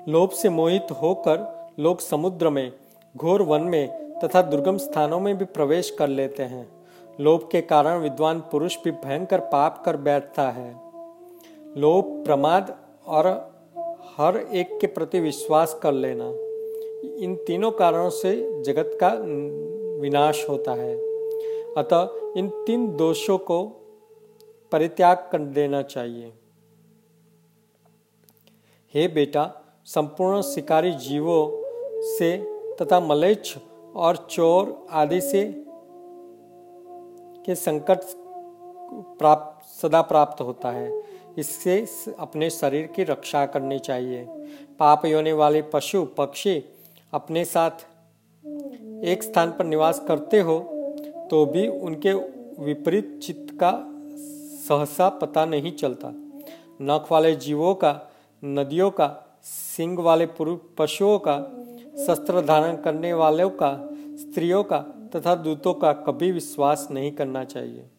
लोभ 0.07 0.29
से 0.29 0.49
मोहित 0.49 0.91
होकर 0.91 1.67
लोग 1.79 1.99
समुद्र 1.99 2.49
में, 2.49 2.73
घोर 3.17 3.41
वन 3.41 3.61
में 3.61 4.19
तथा 4.19 4.41
दुर्गम 4.41 4.77
स्थानों 4.77 5.19
में 5.19 5.37
भी 5.37 5.45
प्रवेश 5.45 5.89
कर 5.89 6.07
लेते 6.07 6.43
हैं। 6.43 6.87
लोभ 7.19 7.49
के 7.51 7.61
कारण 7.61 7.99
विद्वान 7.99 8.39
पुरुष 8.39 8.77
भी 8.83 8.91
भयंकर 8.91 9.39
पाप 9.39 9.83
कर 9.85 9.97
बैठता 9.97 10.49
है। 10.49 10.73
लोभ, 11.77 12.25
प्रमाद 12.25 12.77
और 13.07 13.27
हर 14.17 14.37
एक 14.37 14.77
के 14.81 14.87
प्रति 14.87 15.19
विश्वास 15.19 15.79
कर 15.83 15.91
लेना। 15.91 16.25
इन 17.23 17.43
तीनों 17.47 17.71
कारणों 17.71 18.09
से 18.09 18.63
जगत 18.63 18.97
का 19.03 19.09
विनाश 20.01 20.49
होता 20.49 20.71
है। 20.71 20.95
अतः 21.73 22.09
इन 22.37 22.49
तीन 22.67 22.95
दोषों 22.95 23.37
को 23.37 23.63
परित्याग 24.71 25.29
कर 25.31 25.39
देना 25.39 25.81
चाहिए। 25.81 26.33
हे 28.93 29.07
बेटा 29.07 29.61
संपूर्ण 29.87 30.41
शिकारी 30.41 30.91
जीवों 30.91 31.41
से 32.03 32.37
तथा 32.75 32.99
मलेच्छ 32.99 33.57
और 33.95 34.15
चोर 34.29 34.87
आदि 34.91 35.19
से 35.21 35.43
के 37.45 37.55
संकट 37.55 37.99
प्राप्त, 39.19 39.67
सदा 39.71 40.01
प्राप्त 40.01 40.41
होता 40.41 40.71
है। 40.71 41.01
इससे 41.37 41.85
अपने 42.19 42.49
शरीर 42.49 42.87
की 42.87 43.03
रक्षा 43.03 43.45
करनी 43.45 43.77
चाहिए। 43.79 44.23
पाप 44.79 45.05
योने 45.05 45.33
वाले 45.33 45.61
पशु, 45.73 46.03
पक्षी 46.17 46.63
अपने 47.13 47.45
साथ 47.45 47.85
एक 49.05 49.23
स्थान 49.23 49.51
पर 49.51 49.65
निवास 49.65 49.99
करते 50.07 50.39
हो 50.39 50.59
तो 51.31 51.45
भी 51.45 51.67
उनके 51.67 52.13
विपरीत 52.63 53.19
चित्त 53.23 53.53
का 53.53 53.71
सहसा 54.65 55.09
पता 55.21 55.45
नहीं 55.45 55.71
चलता। 55.71 56.11
नख 56.81 57.11
वाले 57.11 57.35
जीवों 57.35 57.75
का, 57.75 57.99
नदियों 58.43 58.89
का 58.91 59.21
सिंग 59.77 59.99
वाले 59.99 60.27
पशुओं 60.41 61.19
का, 61.27 61.37
शस्त्र 62.05 62.41
धारण 62.41 62.75
करने 62.75 63.13
वालों 63.13 63.49
का, 63.49 63.89
स्त्रियों 63.93 64.63
का 64.63 64.77
तथा 65.15 65.35
दूतों 65.35 65.73
का 65.73 65.93
कभी 65.93 66.31
विश्वास 66.31 66.87
नहीं 66.91 67.11
करना 67.11 67.43
चाहिए। 67.43 67.89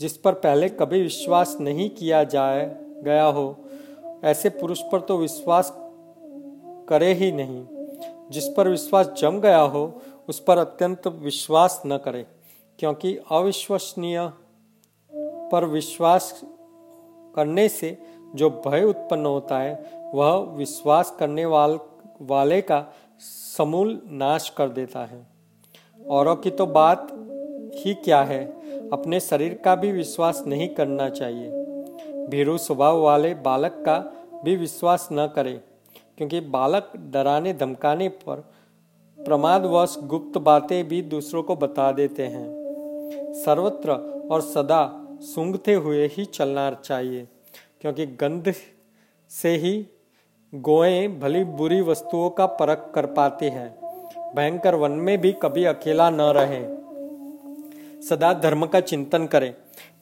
जिस 0.00 0.16
पर 0.16 0.32
पहले 0.32 0.68
कभी 0.68 1.02
विश्वास 1.02 1.56
नहीं 1.60 1.90
किया 1.90 2.24
जाए, 2.24 2.76
गया 2.82 3.24
हो, 3.24 3.56
ऐसे 4.24 4.48
पुरुष 4.48 4.80
पर 4.92 5.00
तो 5.00 5.16
विश्वास 5.16 5.72
करे 6.88 7.14
ही 7.14 7.32
नहीं। 7.32 7.66
जिस 8.30 8.44
पर 8.56 8.68
विश्वास 8.68 9.06
जम 9.06 9.40
गया 9.40 9.60
हो, 9.60 10.02
उस 10.28 10.40
पर 10.40 10.58
अत्यंत 10.58 11.06
विश्वास 11.06 11.82
न 11.86 11.98
करे, 11.98 12.26
क्योंकि 12.78 13.18
अविश्वसनीय 13.30 14.30
पर 15.52 15.64
विश्वास 15.64 16.40
करने 17.36 17.68
से 17.68 18.13
जो 18.34 18.50
भय 18.66 18.82
उत्पन्न 18.82 19.26
होता 19.26 19.58
है, 19.58 19.90
वह 20.14 20.34
विश्वास 20.56 21.16
करने 21.18 21.44
वाल, 21.46 21.78
वाले 22.22 22.60
का 22.62 22.86
समूल 23.56 24.02
नाश 24.06 24.48
कर 24.48 24.68
देता 24.68 25.04
है। 25.04 25.26
औरों 26.08 26.36
की 26.36 26.50
तो 26.50 26.66
बात 26.66 27.08
ही 27.74 27.94
क्या 27.94 28.22
है? 28.22 28.44
अपने 28.90 29.20
शरीर 29.20 29.54
का 29.64 29.74
भी 29.74 29.92
विश्वास 29.92 30.44
नहीं 30.46 30.68
करना 30.68 31.08
चाहिए। 31.08 31.50
भीरू 32.28 32.58
स्वभाव 32.58 33.00
वाले 33.00 33.34
बालक 33.34 33.72
का 33.72 33.98
भी 34.44 34.56
विश्वास 34.56 35.08
न 35.12 35.26
करे, 35.34 35.60
क्योंकि 36.18 36.40
बालक 36.40 36.92
डराने, 36.96 37.52
धमकाने 37.54 38.08
पर 38.08 38.44
प्रमादवश 39.18 39.96
गुप्त 40.04 40.38
बातें 40.38 40.88
भी 40.88 41.02
दूसरों 41.02 41.42
को 41.42 41.56
बता 41.56 41.92
देते 41.92 42.26
हैं। 42.26 42.46
सर्वत्र 43.34 43.90
और 44.30 44.40
सदा 44.40 45.06
सूंघते 45.20 45.74
हुए 45.74 46.06
ही 46.06 46.24
चलना 46.24 46.70
चाहिए। 46.70 47.28
क्योंकि 47.84 48.06
गंध 48.06 48.54
से 49.30 49.56
ही 49.56 49.86
गोएँ 50.54 51.08
भली 51.08 51.44
बुरी 51.44 51.80
वस्तुओं 51.80 52.30
का 52.30 52.46
परख 52.46 52.92
कर 52.94 53.06
पाती 53.06 53.46
हैं। 53.46 53.74
भयंकर 54.36 54.74
वन 54.74 54.90
में 54.90 55.20
भी 55.20 55.32
कभी 55.32 55.64
अकेला 55.64 56.10
न 56.10 56.20
रहे। 56.20 56.60
सदा 58.02 58.32
धर्म 58.32 58.66
का 58.66 58.80
चिंतन 58.80 59.26
करें। 59.26 59.54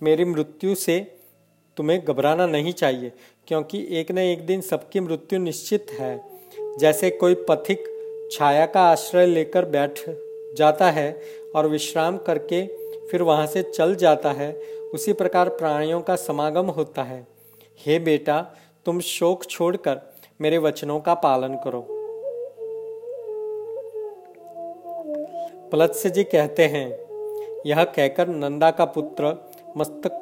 मेरी 0.03 0.25
मृत्यु 0.25 0.75
से 0.75 1.18
तुम्हें 1.77 2.05
घबराना 2.05 2.47
नहीं 2.47 2.73
चाहिए, 2.73 3.12
क्योंकि 3.49 3.87
एक 3.90 4.12
न 4.12 4.18
एक 4.18 4.47
दिन 4.47 4.61
सबकी 4.61 5.01
मृत्यु 5.01 5.38
निश्चित 5.38 5.87
है। 5.90 6.25
जैसे 6.79 7.11
कोई 7.11 7.35
पथिक 7.35 7.85
छाया 8.33 8.66
का 8.66 8.83
आश्रय 8.83 9.27
लेकर 9.27 9.64
बैठ 9.64 10.01
जाता 10.57 10.90
है 10.90 11.23
और 11.57 11.66
विश्राम 11.66 12.18
करके 12.18 12.66
फिर 13.09 13.23
वहाँ 13.23 13.47
से 13.47 13.62
चल 13.62 13.95
जाता 13.95 14.33
है, 14.33 14.53
उसी 14.95 15.12
प्रकार 15.12 15.49
प्राणियों 15.49 16.01
का 16.01 16.16
समागम 16.16 16.66
होता 16.66 17.03
है। 17.03 17.32
हे 17.81 17.99
बेटा, 17.99 18.41
तुम 18.87 19.01
शोक 19.01 19.45
छोड़कर 19.45 20.01
मेरे 20.41 20.59
वचनों 20.59 21.01
का 21.01 21.15
पालन 21.15 21.55
करो। 21.55 21.87
पलत्स्य 25.73 26.11
जी 26.11 26.25
कहते 26.25 26.65
हैं, 26.65 26.89
यह 27.67 27.85
कहकर 27.85 28.29
नंदा 28.29 28.71
का 28.71 28.85
पुत्र 28.85 29.35
मस्तक, 29.77 30.19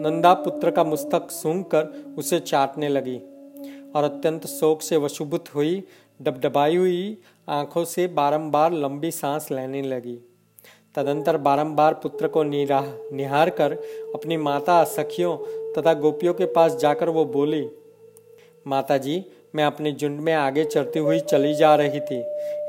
नंदा 0.00 0.34
पुत्र 0.34 0.70
का 0.70 0.84
मस्तक 0.84 1.30
सूंघ 1.30 1.64
कर 1.64 2.14
उसे 2.18 2.40
चाटने 2.40 2.88
लगी 2.88 3.16
और 3.96 4.04
अत्यंत 4.04 4.46
शोक 4.46 4.82
से 4.82 4.96
वशुभुत 4.96 5.54
हुई, 5.54 5.82
डबडबाई 6.22 6.76
हुई, 6.76 7.18
आँखों 7.48 7.84
से 7.84 8.06
बारंबार 8.06 8.72
लंबी 8.72 9.10
सांस 9.10 9.50
लेने 9.50 9.82
लगी। 9.82 10.18
तदंतर 10.96 11.36
बारंबार 11.36 11.94
पुत्र 11.94 12.28
को 12.28 12.42
निराह 12.42 13.14
निहार 13.16 13.50
कर 13.50 13.72
अपनी 14.14 14.36
माता, 14.36 14.84
सखियों 14.84 15.36
तथा 15.72 15.94
गोपियों 15.94 16.34
के 16.34 16.44
पास 16.44 16.76
जाकर 16.76 17.08
वो 17.08 17.24
बोली 17.24 17.70
माता 18.66 18.96
जी 18.96 19.24
मैं 19.54 19.64
अपने 19.64 19.92
झुंड 19.92 20.20
में 20.20 20.32
आगे 20.32 20.64
चढ़ती 20.64 20.98
हुई 20.98 21.20
चली 21.20 21.54
जा 21.54 21.74
रही 21.74 22.00
थी। 22.00 22.20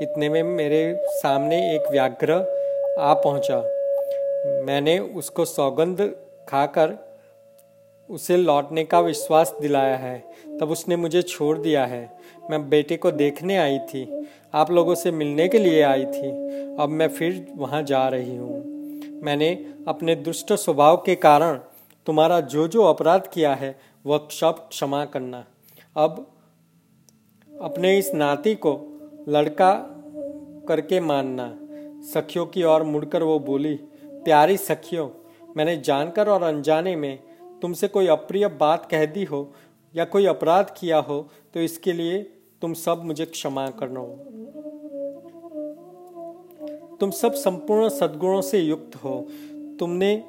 इतने 0.02 0.30
में 0.30 0.44
मेरे 0.44 1.00
सामने 1.08 1.76
एक 1.76 1.92
व्याघ्र 1.92 2.34
आ 3.00 3.14
पहुँचा। 3.14 3.58
मैंने 4.66 5.00
उसको 5.00 5.46
सौगंध 5.46 6.16
खाकर 6.50 6.98
उसे 8.10 8.38
लौटने 8.38 8.84
का 8.84 9.00
विश्वास 9.00 9.56
दिलाया 9.62 9.96
है। 9.96 10.24
तब 10.60 10.72
उसने 10.72 10.96
मुझे 10.96 11.22
छोड़ 11.22 11.58
दिया 11.58 11.86
है। 11.86 12.14
मैं 12.49 12.69
बेटे 12.69 12.97
को 12.97 13.12
देखने 13.12 13.58
आई 13.58 13.77
थी। 13.79 14.27
आप 14.53 14.71
लोगों 14.71 14.95
से 14.95 15.12
मिलने 15.12 15.47
के 15.47 15.58
लिए 15.58 15.81
आई 15.81 16.05
थी। 16.05 16.29
अब 16.75 16.89
मैं 16.89 17.08
फिर 17.08 17.47
वहाँ 17.55 17.84
जा 17.84 18.08
रही 18.08 18.36
हूँ। 18.36 18.63
मैंने 19.23 19.49
अपने 19.88 20.15
दुष्ट 20.15 20.53
स्वभाव 20.53 20.97
के 20.97 21.15
कारण 21.15 21.60
तुम्हारा 22.05 22.39
जो 22.39 22.67
जो 22.67 22.84
अपराध 22.84 23.27
किया 23.27 23.53
है, 23.53 23.79
वह 24.05 24.27
सब 24.31 24.67
क्षमा 24.69 25.05
करना। 25.05 25.45
अब 25.97 26.25
अपने 27.62 27.97
इस 27.97 28.13
नाती 28.13 28.55
को 28.55 28.73
लड़का 29.29 29.73
करके 30.67 30.99
मानना। 30.99 31.53
सखियों 32.13 32.45
की 32.45 32.63
ओर 32.63 32.84
मुड़कर 32.84 33.23
वो 33.23 33.39
बोली, 33.39 33.75
प्यारी 34.05 34.58
सखियों, 34.58 35.10
मैंने 35.58 35.77
जानकर 35.77 36.29
और 36.29 36.43
अनजाने 36.43 36.95
में 36.95 37.19
तुमसे 37.62 37.88
कोई 37.88 38.08
अप्रिय 38.08 38.47
बात 38.47 38.88
कह 38.91 39.05
दी 39.05 39.23
हो 39.23 39.53
या 39.95 40.05
कोई 40.05 40.25
अपराध 40.25 40.73
किया 40.77 40.97
हो 40.97 41.29
तो 41.53 41.60
इसके 41.60 41.93
लिए 41.93 42.35
तुम 42.62 42.74
सब 42.74 43.04
मुझे 43.04 43.26
क्षमा 43.26 43.70
करना। 43.70 44.00
हो 44.00 44.32
तुम 47.00 47.12
सब 47.12 47.34
संपूर्ण 47.34 47.89
सद्गुणों 47.89 48.41
से 48.41 48.60
युक्त 48.60 48.96
हो। 48.96 49.28
तुमने 49.80 50.24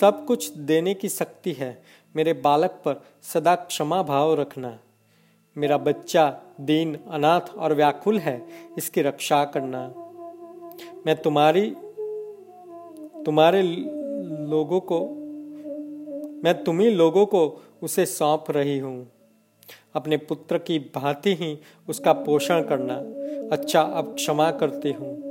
सब 0.00 0.24
कुछ 0.26 0.50
देने 0.50 0.94
की 0.94 1.08
शक्ति 1.08 1.52
है। 1.52 1.82
मेरे 2.16 2.32
बालक 2.32 2.70
पर 2.70 3.02
सदा 3.22 3.54
क्षमा 3.54 4.02
भाव 4.02 4.34
रखना। 4.34 4.78
मेरा 5.56 5.78
बच्चा 5.78 6.40
दीन, 6.60 6.98
अनाथ 7.10 7.40
और 7.40 7.74
व्याकुल 7.74 8.18
है, 8.18 8.46
इसकी 8.78 9.02
रक्षा 9.02 9.44
करना। 9.44 9.94
मैं 11.06 11.22
तुम्हारी, 11.22 11.70
तुम्हारे 13.24 13.62
लोगों 14.46 14.80
को, 14.80 15.00
मैं 16.44 16.64
तुम्ही 16.64 16.90
लोगों 16.90 17.26
को 17.26 17.62
उसे 17.82 18.06
सौंप 18.06 18.44
रही 18.50 18.78
हूँ। 18.78 19.10
अपने 19.94 20.16
पुत्र 20.16 20.58
की 20.58 20.78
भांति 20.78 21.34
ही 21.34 21.58
उसका 21.88 22.12
पोषण 22.12 22.62
करना। 22.62 22.94
अच्छा 23.56 23.80
अब 23.80 24.14
क्षमा 24.14 24.50
करती 24.50 24.92
हूँ। 24.92 25.22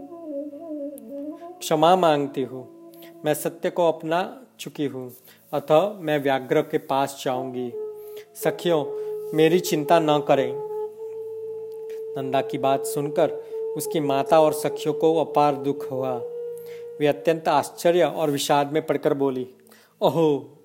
क्षमा 1.60 1.96
मांगती 1.96 2.44
हूँ। 2.44 2.92
मैं 3.26 3.34
सत्य 3.34 3.70
को 3.70 3.88
अपना 3.88 4.46
चुकी 4.60 4.86
हूँ। 4.86 5.14
अतः 5.54 5.94
मैं 6.00 6.24
व्याघ्र 6.24 6.62
के 6.62 6.78
पास 6.78 7.22
जाऊँगी। 7.26 7.72
सखियों, 8.36 8.86
मेरी 9.34 9.60
चिंता 9.60 10.00
न 10.00 10.20
करें। 10.20 10.54
नंदा 12.18 12.42
की 12.42 12.58
बात 12.58 12.86
सुनकर 12.86 13.30
उसकी 13.78 14.00
माता 14.00 14.42
और 14.42 14.54
सखियों 14.54 14.94
को 14.94 15.16
अपार 15.18 15.56
दुख 15.56 15.92
हुआ। 15.92 16.22
वे 17.00 17.08
अत्यंत 17.08 17.48
आश्चर्य 17.48 18.04
और 18.04 18.32
विषाद 18.32 18.74
में 18.74 18.86
पड़कर 18.86 19.14
बोली, 19.14 19.48
ओहो, 20.02 20.58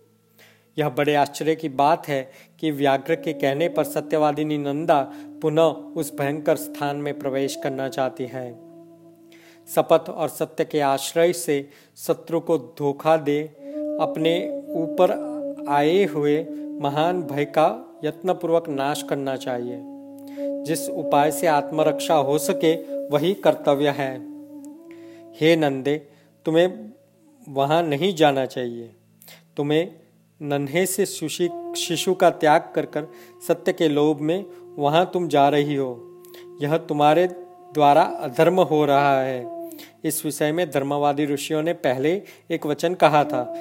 यह 0.79 0.89
बड़े 0.89 1.15
आश्चर्य 1.15 1.55
की 1.57 1.69
बात 1.69 2.09
है 2.09 2.31
कि 2.61 2.71
व्याघ्र 2.71 3.15
के 3.15 3.33
कहने 3.33 3.69
पर 3.69 3.85
सत्यवादिनी 3.85 4.59
नंदा 4.59 5.13
पुनः 5.15 5.63
उस 5.63 6.19
भयंकर 6.19 6.57
स्थान 6.57 6.97
में 6.97 7.19
प्रवेश 7.19 7.57
करना 7.57 7.89
चाहती 7.89 8.25
है। 8.25 8.67
शपथ 9.75 10.11
और 10.11 10.29
सत्य 10.29 10.65
के 10.65 10.81
आश्रय 10.81 11.33
से 11.33 11.69
शत्रु 11.97 12.41
को 12.41 12.59
धोखा 12.59 13.17
दे 13.17 13.43
अपने 14.01 14.49
ऊपर 14.69 15.11
आए 15.69 16.05
हुए 16.05 16.47
महान 16.81 17.23
भय 17.23 17.45
का 17.45 17.99
यत्नपूर्वक 18.05 18.69
नाश 18.69 19.03
करना 19.03 19.37
चाहिए। 19.37 19.81
जिस 20.63 20.89
उपाय 20.89 21.31
से 21.31 21.47
आत्मरक्षा 21.47 22.15
हो 22.15 22.39
सके, 22.39 22.75
वही 23.09 23.35
कर्तव्य 23.35 23.89
है। 23.89 24.19
हे 25.41 25.57
नंदे, 25.57 26.09
तुम्हें 26.45 26.93
वहाँ 27.49 27.83
नहीं 27.83 28.15
जाना 28.15 28.47
चाहिए। 28.47 28.91
तुम्हें 29.57 29.95
नन्हे 30.43 30.87
से 30.87 31.07
शिशु 31.77 32.15
का 32.15 32.31
त्याग 32.31 32.73
कर 32.75 32.87
कर 32.87 33.07
सत्य 33.49 33.73
के 33.73 33.89
लोभ 33.89 34.21
में 34.21 34.45
वहाँ 34.77 35.11
तुम 35.13 35.29
जा 35.29 35.49
रही 35.49 35.75
हो। 35.75 36.23
यह 36.63 36.77
तुम्हारे 36.77 37.27
द्वारा 37.75 38.03
अधर्म 38.03 38.61
हो 38.61 38.85
रहा 38.85 39.21
है। 39.21 39.71
इस 40.05 40.25
विषय 40.25 40.53
में 40.53 40.71
धर्मवादी 40.71 41.27
ऋषियों 41.27 41.63
ने 41.63 41.73
पहले 41.73 42.23
एक 42.51 42.67
वचन 42.67 42.95
कहा 42.95 43.25
था। 43.25 43.55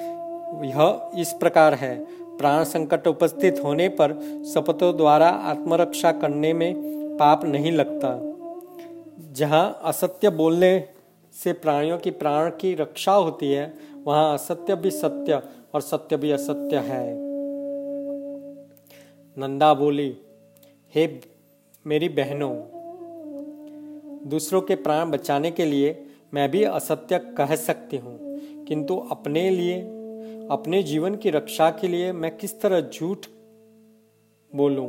यह 0.64 1.10
इस 1.20 1.32
प्रकार 1.32 1.74
है। 1.74 2.06
प्राण 2.38 2.64
संकट 2.64 3.06
उपस्थित 3.08 3.60
होने 3.64 3.88
पर 3.88 4.12
शपथों 4.54 4.96
द्वारा 4.96 5.28
आत्मरक्षा 5.28 6.12
करने 6.12 6.52
में 6.52 6.74
पाप 7.16 7.44
नहीं 7.44 7.72
लगता। 7.72 8.18
जहाँ 9.32 9.80
असत्य 9.84 10.30
बोलने 10.30 10.88
से 11.44 11.52
प्राणियों 11.52 11.98
की 11.98 12.10
प्राण 12.10 12.50
की 12.50 12.74
रक्षा 12.74 13.12
होती 13.12 13.52
है, 13.52 13.74
वहाँ 14.04 14.34
असत्य 14.34 14.76
भी 14.76 14.90
सत्य 14.90 15.42
और 15.74 15.80
सत्य 15.80 16.16
भी 16.16 16.30
असत्य 16.30 16.76
है। 16.76 17.04
नंदा 19.36 19.74
बोली, 19.74 20.16
हे 20.94 21.20
मेरी 21.86 22.08
बहनों, 22.08 22.54
दूसरों 24.28 24.60
के 24.60 24.74
प्राण 24.74 25.10
बचाने 25.10 25.50
के 25.50 25.64
लिए 25.64 26.06
मैं 26.34 26.50
भी 26.50 26.64
असत्य 26.64 27.18
कह 27.18 27.56
सकती 27.56 27.96
हूँ, 27.96 28.18
किंतु 28.64 28.96
अपने 29.10 29.50
लिए, 29.50 29.80
अपने 30.50 30.82
जीवन 30.82 31.14
की 31.14 31.30
रक्षा 31.30 31.70
के 31.70 31.88
लिए 31.88 32.12
मैं 32.12 32.36
किस 32.36 32.60
तरह 32.60 32.80
झूठ 32.80 33.26
बोलूँ? 34.54 34.88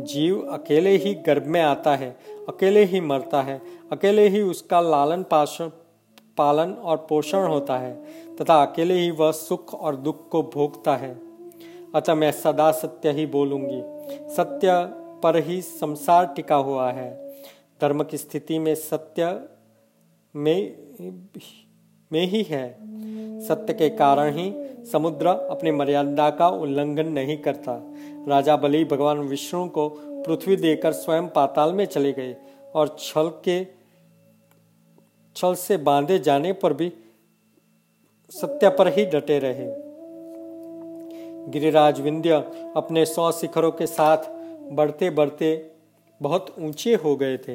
जीव 0.00 0.40
अकेले 0.40 0.96
ही 0.96 1.14
गर्भ 1.14 1.46
में 1.46 1.60
आता 1.60 1.96
है, 1.96 2.16
अकेले 2.48 2.84
ही 2.84 3.00
मरता 3.00 3.42
है, 3.42 3.60
अकेले 3.92 4.28
ही 4.28 4.40
उसका 4.42 4.80
लालन 4.80 5.22
पालन 5.22 5.70
पालन 6.36 6.72
और 6.72 7.06
पोषण 7.08 7.42
होता 7.42 7.78
है, 7.78 8.04
तथा 8.36 8.62
अकेले 8.64 8.94
ही 8.94 9.10
वह 9.10 9.32
सुख 9.32 9.74
और 9.74 9.96
दुख 9.96 10.28
को 10.28 10.42
भोगता 10.42 10.96
है। 10.96 11.20
अतः 11.94 12.14
मैं 12.14 12.32
सदा 12.32 12.70
सत्य 12.72 13.10
ही 13.10 13.26
बोलूँगी। 13.26 13.82
सत्य 14.34 14.70
पर 15.22 15.36
ही 15.36 15.62
संसार 15.62 16.26
टिका 16.26 16.56
हुआ 16.56 16.90
है। 16.92 17.28
धर्म 17.80 18.04
की 18.04 18.16
स्थिति 18.16 18.58
में 18.58 18.74
सत्य 18.74 19.40
में 20.36 20.76
में 22.12 22.26
ही 22.26 22.42
है। 22.42 22.78
सत्य 23.40 23.72
के 23.72 23.88
कारण 23.90 24.34
ही 24.34 24.52
समुद्र 24.84 25.26
अपनी 25.26 25.70
मर्यादा 25.70 26.30
का 26.30 26.48
उल्लंघन 26.48 27.08
नहीं 27.08 27.36
करता। 27.38 27.80
राजा 28.28 28.56
बलि 28.56 28.84
भगवान 28.84 29.18
विष्णु 29.18 29.68
को 29.68 29.88
पृथ्वी 30.00 30.56
देकर 30.56 30.92
स्वयं 30.92 31.28
पाताल 31.28 31.72
में 31.72 31.84
चले 31.84 32.12
गए 32.12 32.36
और 32.74 32.96
छल 32.98 33.28
के 33.44 33.83
छल 35.36 35.54
से 35.54 35.76
बांधे 35.76 36.18
जाने 36.18 36.52
पर 36.52 36.72
भी 36.72 36.92
सत्य 38.32 38.68
पर 38.68 38.88
ही 38.88 39.04
डटे 39.06 39.38
रहे। 39.38 39.66
गिरिराज 41.50 42.00
विंध्य 42.00 42.34
अपने 42.76 43.04
सौ 43.06 43.30
शिखरों 43.32 43.70
के 43.72 43.86
साथ 43.86 44.30
बढ़ते 44.72 45.10
बढ़ते 45.10 45.50
बहुत 46.20 46.54
ऊँचे 46.58 46.94
हो 46.94 47.14
गए 47.16 47.36
थे। 47.38 47.54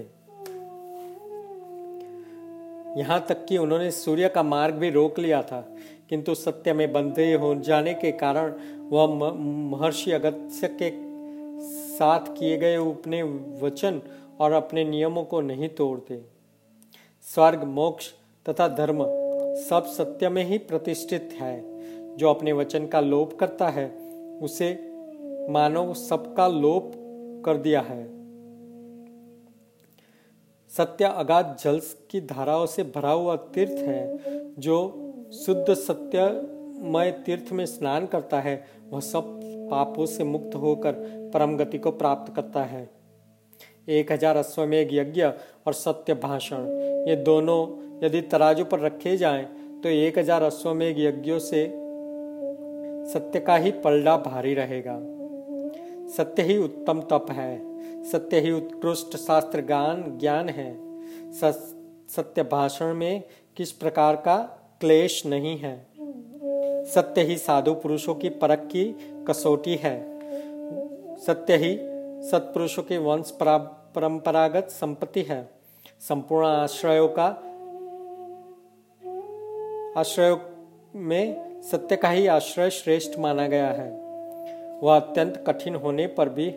यहाँ 3.00 3.20
तक 3.30 3.46
कि 3.46 3.58
उन्होंने 3.58 3.90
सूर्य 3.92 4.30
का 4.30 4.44
मार्ग 4.44 4.76
भी 4.76 4.90
रोक 4.90 5.20
लिया 5.20 5.42
था, 5.42 5.62
किंतु 6.10 6.36
सत्य 6.36 6.74
में 6.74 6.92
बंधे 6.94 7.34
हो 7.34 7.54
जाने 7.56 7.94
के 7.94 8.12
कारण 8.14 8.54
वह 8.90 9.08
महर्षि 9.72 10.12
अगत्य 10.12 10.68
के 10.82 10.92
साथ 11.62 12.34
किए 12.38 12.58
गए 12.58 12.76
अपने 12.76 13.22
वचन 13.62 14.02
और 14.40 14.52
अपने 14.54 14.84
नियमों 14.84 15.24
को 15.24 15.42
नहीं 15.42 15.70
तोड़ते। 15.70 16.22
स्वर्ग, 17.34 17.64
मोक्ष 17.64 18.12
तथा 18.50 18.68
धर्म 18.68 19.06
सब 19.56 19.86
सत्य 19.86 20.30
में 20.30 20.44
ही 20.44 20.58
प्रतिष्ठित 20.58 21.30
है। 21.34 21.80
जो 22.18 22.30
अपने 22.30 22.54
वचन 22.54 22.88
का 22.88 23.00
लोप 23.00 23.40
करता 23.40 23.68
है, 23.70 23.90
उसे 24.42 24.92
मानव 25.50 25.94
सबका 25.94 26.48
लोप 26.48 26.92
कर 27.46 27.58
दिया 27.58 27.82
है। 27.82 28.08
सत्य 30.70 31.06
अगाध 31.06 31.58
जल 31.64 31.82
की 32.10 32.22
धाराओं 32.22 32.66
से 32.66 32.84
भरा 32.84 33.12
हुआ 33.12 33.36
तीर्थ 33.36 33.72
है, 33.72 34.18
जो 34.60 34.80
शुद्ध 35.46 35.74
सत्यमय 35.74 37.12
तीर्थ 37.12 37.52
में 37.52 37.66
स्नान 37.66 38.06
करता 38.06 38.40
है, 38.40 38.66
वह 38.90 39.00
सब 39.00 39.40
पापों 39.44 40.06
से 40.06 40.24
मुक्त 40.24 40.56
होकर 40.56 40.94
परम 41.34 41.58
गति 41.58 41.78
को 41.78 41.92
प्राप्त 41.92 42.36
करता 42.36 42.64
है। 42.64 42.99
एक 43.90 44.12
हज़ार 44.12 44.38
अश्वमेघ 44.38 44.88
यज्ञ 44.94 45.24
और 45.24 45.74
सत्य 45.74 46.14
भाषण। 46.16 46.66
ये 47.10 47.16
दोनों 47.24 47.62
यदि 48.06 48.22
तराजू 48.22 48.64
पर 48.64 48.80
रखे 48.80 49.16
जाएँ 49.18 49.46
तो 49.84 49.90
एक 49.90 50.18
हज़ार 50.20 50.44
अश्वमेघ 50.44 50.98
यज्ञों 51.00 51.40
से 51.40 51.66
सत्य 53.10 53.40
का 53.40 53.56
ही 53.56 53.72
पलड़ा 53.84 54.16
भारी 54.20 54.54
रहेगा। 54.54 55.00
सत्य 56.18 56.44
ही 56.44 56.58
उत्तम 56.58 57.02
तप 57.02 57.26
है। 57.32 58.04
सत्य 58.04 58.40
ही 58.40 58.52
उत्कृष्ट 58.52 59.18
शास्त्र 59.18 59.62
गान, 59.62 60.04
ज्ञान 60.20 60.50
है। 60.50 60.72
सत्य 62.10 62.44
भाषण 62.44 62.94
में 62.94 63.24
किस 63.58 63.72
प्रकार 63.74 64.16
का 64.16 64.38
क्लेश 64.82 65.26
नहीं 65.26 65.58
है। 65.58 65.76
सत्य 66.86 67.22
ही 67.22 67.38
साधु 67.38 67.74
पुरुषों 67.74 68.16
की 68.16 68.30
परख 68.38 68.60
की 68.68 68.86
कसौटी 69.30 69.76
है। 69.76 69.98
सत्य 71.18 71.56
ही 71.56 71.78
सत्पुरुषों 72.22 72.84
के 72.84 72.98
वंश 72.98 73.30
परंपरागत 73.96 74.68
संपत्ति 74.72 75.22
है। 75.22 75.50
संपूर्ण 76.00 76.48
आश्रयों 76.48 77.08
का 77.10 77.28
आश्रय 80.00 80.38
में 80.96 81.62
सत्य 81.62 81.96
का 81.96 82.10
ही 82.10 82.28
आश्रय 82.28 82.70
श्रेष्ठ 82.70 83.20
माना 83.20 83.48
गया 83.48 83.70
है। 83.70 83.90
वह 84.80 84.96
अत्यंत 84.96 85.44
कठिन 85.48 85.76
होने 85.76 86.08
पर 86.08 86.30
भी 86.30 86.50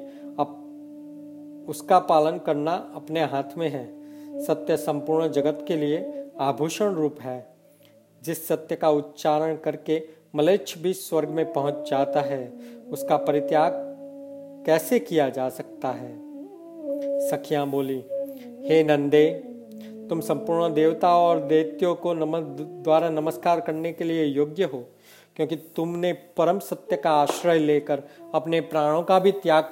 उसका 1.68 1.98
पालन 1.98 2.38
करना 2.38 2.72
अपने 2.94 3.24
हाथ 3.24 3.56
में 3.58 3.68
है। 3.68 4.42
सत्य 4.42 4.76
संपूर्ण 4.76 5.28
जगत 5.28 5.64
के 5.68 5.76
लिए 5.76 6.30
आभूषण 6.40 6.94
रूप 6.94 7.20
है, 7.20 7.54
जिस 8.22 8.46
सत्य 8.48 8.76
का 8.76 8.90
उच्चारण 8.90 9.56
करके 9.56 10.02
मलेच्छ 10.34 10.78
भी 10.78 10.92
स्वर्ग 10.92 11.28
में 11.28 11.52
पहुँच 11.52 11.90
जाता 11.90 12.20
है, 12.20 12.52
उसका 12.88 13.16
परित्याग 13.16 13.72
कैसे 14.66 14.98
किया 14.98 15.28
जा 15.28 15.48
सकता 15.48 15.88
है? 15.88 16.31
सखियाँ 17.30 17.66
बोली, 17.66 18.04
हे 18.66 18.84
नंदे, 18.84 19.42
तुम 20.08 20.20
संपूर्ण 20.20 20.74
देवता 20.74 21.16
और 21.16 21.40
दैत्यों 21.40 21.94
को 21.94 22.14
नम, 22.14 22.38
द्वारा 22.82 23.10
नमस्कार 23.10 23.60
करने 23.60 23.92
के 23.92 24.04
लिए 24.04 24.24
योग्य 24.24 24.64
हो, 24.64 24.84
क्योंकि 25.36 25.56
तुमने 25.56 26.12
परम 26.12 26.58
सत्य 26.58 26.96
का 26.96 27.10
आश्रय 27.10 27.58
लेकर 27.58 28.02
अपने 28.34 28.60
प्राणों 28.60 29.02
का 29.02 29.18
भी 29.18 29.32
त्याग 29.32 29.64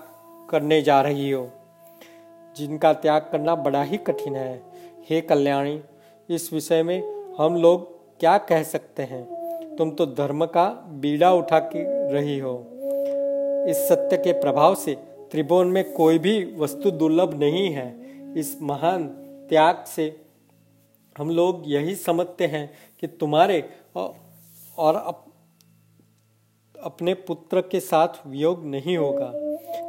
करने 0.50 0.82
जा 0.82 1.00
रही 1.00 1.30
हो। 1.30 1.50
जिनका 2.56 2.92
त्याग 2.92 3.22
करना 3.32 3.54
बड़ा 3.54 3.82
ही 3.82 3.96
कठिन 3.96 4.36
है। 4.36 4.62
हे 5.10 5.20
कल्याणी, 5.20 5.80
इस 6.30 6.52
विषय 6.52 6.82
में 6.82 7.02
हम 7.38 7.56
लोग 7.56 8.00
क्या 8.20 8.38
कह 8.38 8.62
सकते 8.62 9.02
हैं? 9.02 9.40
तुम 9.76 9.90
तो 9.90 10.06
धर्म 10.06 10.46
का 10.46 10.68
बीड़ा 10.88 11.34
उठा 11.34 11.58
के 11.58 12.12
रही 12.12 12.38
हो। 12.38 12.66
इस 13.68 13.76
सत्य 13.88 14.16
के 14.16 14.32
प्रभाव 14.32 14.74
से 14.74 14.96
त्रिभुवन 15.30 15.66
में 15.66 15.92
कोई 15.92 16.18
भी 16.18 16.54
वस्तु 16.58 16.90
दुर्लभ 16.90 17.34
नहीं 17.34 17.70
है। 17.70 17.88
इस 18.38 18.58
महान 18.62 19.06
त्याग 19.50 19.84
से 19.86 20.24
हम 21.18 21.30
लोग 21.30 21.62
यही 21.66 21.94
समझते 21.94 22.46
हैं 22.46 22.70
कि 23.00 23.06
तुम्हारे 23.06 23.70
और 23.96 24.96
अप, 24.96 25.26
अपने 26.82 27.14
पुत्र 27.14 27.60
के 27.60 27.80
साथ 27.80 28.08
वियोग 28.26 28.64
नहीं 28.64 28.96
होगा। 28.96 29.32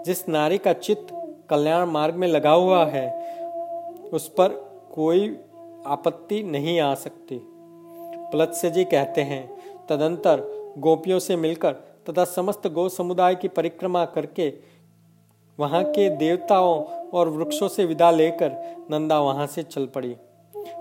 जिस 0.04 0.28
नारी 0.30 0.58
का 0.58 0.74
चित्त 0.74 1.08
कल्याण 1.50 1.86
मार्ग 1.86 2.16
में 2.16 2.28
लगा 2.28 2.52
हुआ 2.52 2.86
है 2.86 3.06
उस 3.98 4.28
पर 4.30 4.50
कोई 4.94 5.38
आपत्ति 5.86 6.44
नहीं 6.44 6.80
आ 6.80 6.96
सकती। 6.96 7.40
प्लत्स्य 8.32 8.70
जी 8.70 8.84
कहते 8.84 9.22
हैं 9.22 9.48
तदंतर 9.90 10.44
गोपियों 10.78 11.20
से 11.20 11.36
मिलकर 11.36 11.74
तथा 12.10 12.26
समस्त 12.26 12.68
गौ 12.68 12.90
समुदाय 12.90 13.36
की 13.36 13.48
परिक्रमा 13.48 14.06
करके 14.06 14.71
वहाँ 15.60 15.84
के 15.84 16.10
देवताओं 16.10 16.84
और 17.14 17.30
वृक्षों 17.30 17.68
से 17.68 17.86
विदा 17.86 18.12
लेकर 18.12 18.52
नंदा 18.92 19.20
वहाँ 19.20 19.48
से 19.48 19.64
चल 19.64 19.86
पड़ी। 19.86 20.16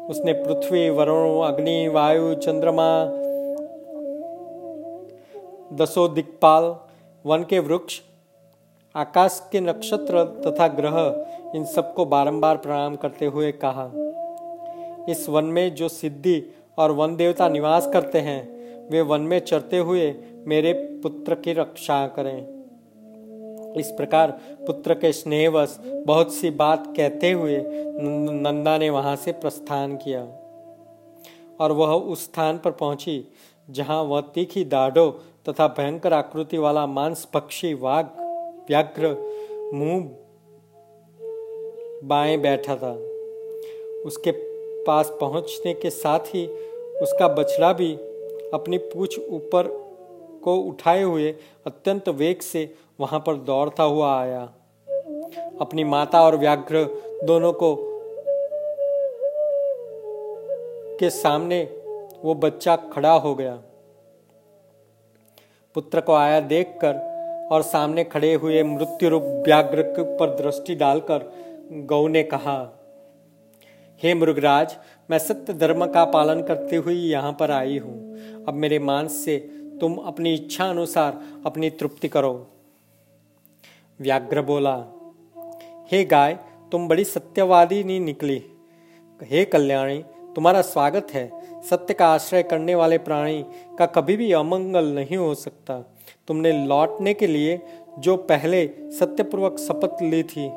उसने 0.09 0.33
पृथ्वी, 0.33 0.91
वरुण, 0.91 1.47
अग्नि, 1.47 1.89
वायु, 1.89 2.35
चंद्रमा 2.35 3.05
दसो 5.77 6.09
दिक्पाल 6.09 6.77
वन 7.25 7.45
के 7.45 7.59
वृक्ष, 7.59 8.01
आकाश 8.95 9.49
के 9.53 9.61
नक्षत्र 9.61 10.25
तथा 10.47 10.69
ग्रह, 10.69 10.97
इन 11.57 11.65
सबको 11.65 12.05
बारंबार 12.05 12.57
प्रणाम 12.57 12.97
करते 12.97 13.27
हुए 13.27 13.53
कहा, 13.65 13.91
इस 15.13 15.29
वन 15.29 15.45
में 15.45 15.75
जो 15.75 15.89
सिद्धि 15.89 16.43
और 16.79 16.93
वन 16.93 17.17
देवता 17.17 17.49
निवास 17.49 17.91
करते 17.93 18.19
हैं, 18.19 18.89
वे 18.91 19.01
वन 19.01 19.21
में 19.21 19.39
चरते 19.39 19.79
हुए 19.79 20.15
मेरे 20.47 20.73
पुत्र 21.03 21.35
की 21.35 21.53
रक्षा 21.53 22.07
करें। 22.07 22.60
इस 23.77 23.91
प्रकार 23.97 24.31
पुत्र 24.67 24.95
के 24.95 25.13
स्नेहवश 25.13 25.77
बहुत 26.07 26.33
सी 26.35 26.51
बात 26.51 26.95
कहते 26.97 27.31
हुए 27.33 27.63
नंदा 27.63 28.79
ने 28.79 28.91
वहाँ 28.91 29.17
से 29.17 29.33
प्रस्थान 29.33 29.97
किया। 29.97 30.23
और 31.61 31.73
वह 31.73 31.89
उस 31.89 32.25
स्थान 32.25 32.59
पर 32.59 32.71
पहुँची, 32.71 33.25
जहाँ 33.71 34.03
वह 34.03 34.21
तीखी 34.21 34.65
दाढ़ो 34.65 35.11
तथा 35.49 35.69
भयंकर 35.69 36.13
आकृति 36.13 36.59
वाला 36.59 36.87
मांस 36.87 37.25
पक्षी 37.25 37.75
वाघ, 37.75 38.05
व्याघ्र, 38.69 39.09
मुँह 39.75 40.09
बाएँ 42.05 42.37
बैठा 42.37 42.77
था। 42.77 42.93
उसके 44.07 44.31
पास 44.85 45.13
पहुँचने 45.21 45.75
के 45.75 45.91
साथ 45.91 46.19
ही 46.19 46.47
उसका 47.03 47.29
बछड़ा 47.29 47.73
भी 47.73 47.93
अपनी 48.55 48.79
पूछ 48.79 49.19
ऊपर 49.19 49.80
को 50.43 50.57
उठाए 50.59 51.03
हुए 51.03 51.31
अत्यंत 51.67 52.09
वेग 52.09 52.41
से 52.41 52.73
वहाँ 53.01 53.21
पर 53.27 53.37
दौड़ता 53.43 53.83
हुआ 53.83 54.15
आया। 54.21 54.43
अपनी 55.61 55.85
माता 55.85 56.23
और 56.23 56.37
व्याघ्र 56.37 56.85
दोनों 57.25 57.53
को 57.53 57.77
के 61.01 61.11
सामने 61.11 61.63
वो 62.25 62.35
बच्चा 62.37 62.77
खड़ा 62.93 63.13
हो 63.13 63.35
गया। 63.35 63.59
पुत्र 65.77 66.01
को 66.01 66.15
आया 66.15 66.41
देखकर 66.41 67.49
और 67.53 67.63
सामने 67.63 68.05
खड़े 68.05 68.33
हुए 68.35 68.63
मृत्यु 68.63 69.09
रूप 69.09 69.23
व्याघ्र 69.47 69.83
पर 70.21 70.35
दृष्टि 70.37 70.75
डालकर 70.75 71.31
गौ 71.87 72.07
ने 72.09 72.23
कहा, 72.23 72.59
हे 74.01 74.15
मृगराज, 74.15 74.77
मैं 75.11 75.19
सत्य 75.19 75.53
धर्म 75.53 75.87
का 75.87 76.05
पालन 76.05 76.43
करते 76.43 76.77
हुए 76.77 76.95
यहाँ 76.95 77.33
पर 77.33 77.51
आई 77.51 77.79
हूँ। 77.79 78.45
अब 78.45 78.55
मेरे 78.55 78.79
मांस 78.79 79.25
से 79.25 79.37
तुम 79.81 79.97
अपनी 79.97 80.35
इच्छा 80.35 80.71
अनुसार 80.71 81.21
अपनी 81.47 81.71
तृप्ति 81.71 82.09
करो। 82.09 82.47
व्याघ्र 84.01 84.43
बोला, 84.43 84.77
हे 85.93 86.05
गाय, 86.05 86.39
तुम 86.73 86.89
बड़ी 86.89 87.05
सत्यवादी 87.05 87.85
नहीं 87.85 88.01
निकली। 88.01 88.43
हे 89.23 89.45
कल्याणी, 89.45 90.03
तुम्हारा 90.35 90.63
स्वागत 90.63 91.07
है। 91.11 91.31
सत्य 91.63 91.95
का 91.95 92.09
आश्रय 92.09 92.43
करने 92.43 92.75
वाले 92.75 92.99
प्राणी 92.99 93.45
का 93.79 93.87
कभी 93.87 94.17
भी 94.17 94.33
अमंगल 94.33 94.85
नहीं 94.85 95.17
हो 95.17 95.35
सकता। 95.35 95.81
तुमने 96.29 96.67
लौटने 96.67 97.15
के 97.15 97.27
लिए 97.27 97.61
जो 97.99 98.17
पहले 98.17 98.67
सत्यपूर्वक 98.91 99.59
शपथ 99.59 100.03
ली 100.03 100.23
थी, 100.23 100.49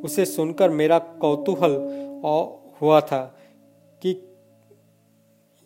उसे 0.00 0.24
सुनकर 0.24 0.70
मेरा 0.70 0.98
कौतूहल 0.98 1.76
हुआ 2.82 3.00
था 3.00 3.38
कि 4.02 4.36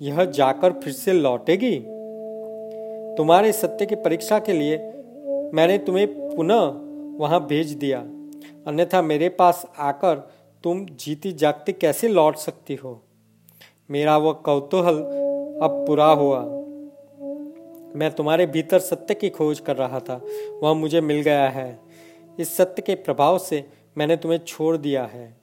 यह 0.03 0.24
जाकर 0.24 0.72
फिर 0.72 0.92
से 0.92 1.12
लौटेगी? 1.12 1.93
तुम्हारे 3.18 3.53
सत्य 3.53 3.87
की 3.87 3.94
परीक्षा 3.94 4.38
के 4.38 4.53
लिए 4.53 4.77
मैंने 5.55 5.79
तुम्हें 5.79 6.37
पुनः 6.37 6.61
वहाँ 7.18 7.46
भेज 7.46 7.70
दिया। 7.70 8.00
अन्यथा 8.66 9.03
मेरे 9.03 9.29
पास 9.29 9.66
आकर 9.79 10.14
तुम 10.64 10.87
जीती 10.87 11.33
जागती 11.33 11.72
कैसे 11.72 12.09
लौट 12.09 12.37
सकती 12.37 12.74
हो? 12.74 13.03
मेरा 13.90 14.18
वह 14.18 14.33
कौतूहल 14.33 14.98
अब 15.62 15.85
पूरा 15.87 16.07
हुआ। 16.07 16.40
मैं 17.96 18.11
तुम्हारे 18.11 18.46
भीतर 18.46 18.79
सत्य 18.79 19.14
की 19.14 19.31
खोज 19.31 19.61
कर 19.61 19.77
रहा 19.77 20.00
था। 20.00 20.24
वह 20.62 20.72
मुझे 20.72 21.00
मिल 21.00 21.20
गया 21.20 21.48
है। 21.48 21.79
इस 22.38 22.57
सत्य 22.57 22.83
के 22.83 22.94
प्रभाव 22.94 23.38
से 23.38 23.64
मैंने 23.98 24.16
तुम्हें 24.16 24.38
छोड़ 24.38 24.77
दिया 24.77 25.05
है। 25.05 25.37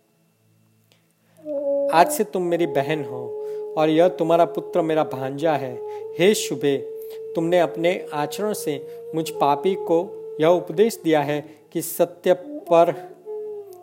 आज 1.94 2.08
से 2.08 2.24
तुम 2.24 2.42
मेरी 2.42 2.68
बहन 2.68 3.06
हो 3.06 3.46
और 3.78 3.90
यह 3.90 4.08
तुम्हारा 4.08 4.46
पुत्र 4.46 4.82
मेरा 4.82 5.04
भांजा 5.04 5.54
है। 5.54 5.76
हे 6.20 6.34
शुभे 6.34 7.01
तुमने 7.36 7.60
अपने 7.60 8.06
आचरण 8.14 8.54
से 8.54 9.06
मुझ 9.16 9.30
पापी 9.30 9.76
को 9.76 10.22
यह 10.42 10.48
उपदेश 10.48 11.02
दिया 11.04 11.22
है 11.22 11.46
कि 11.72 11.82
सत्य 11.82 12.34
पर 12.50 13.12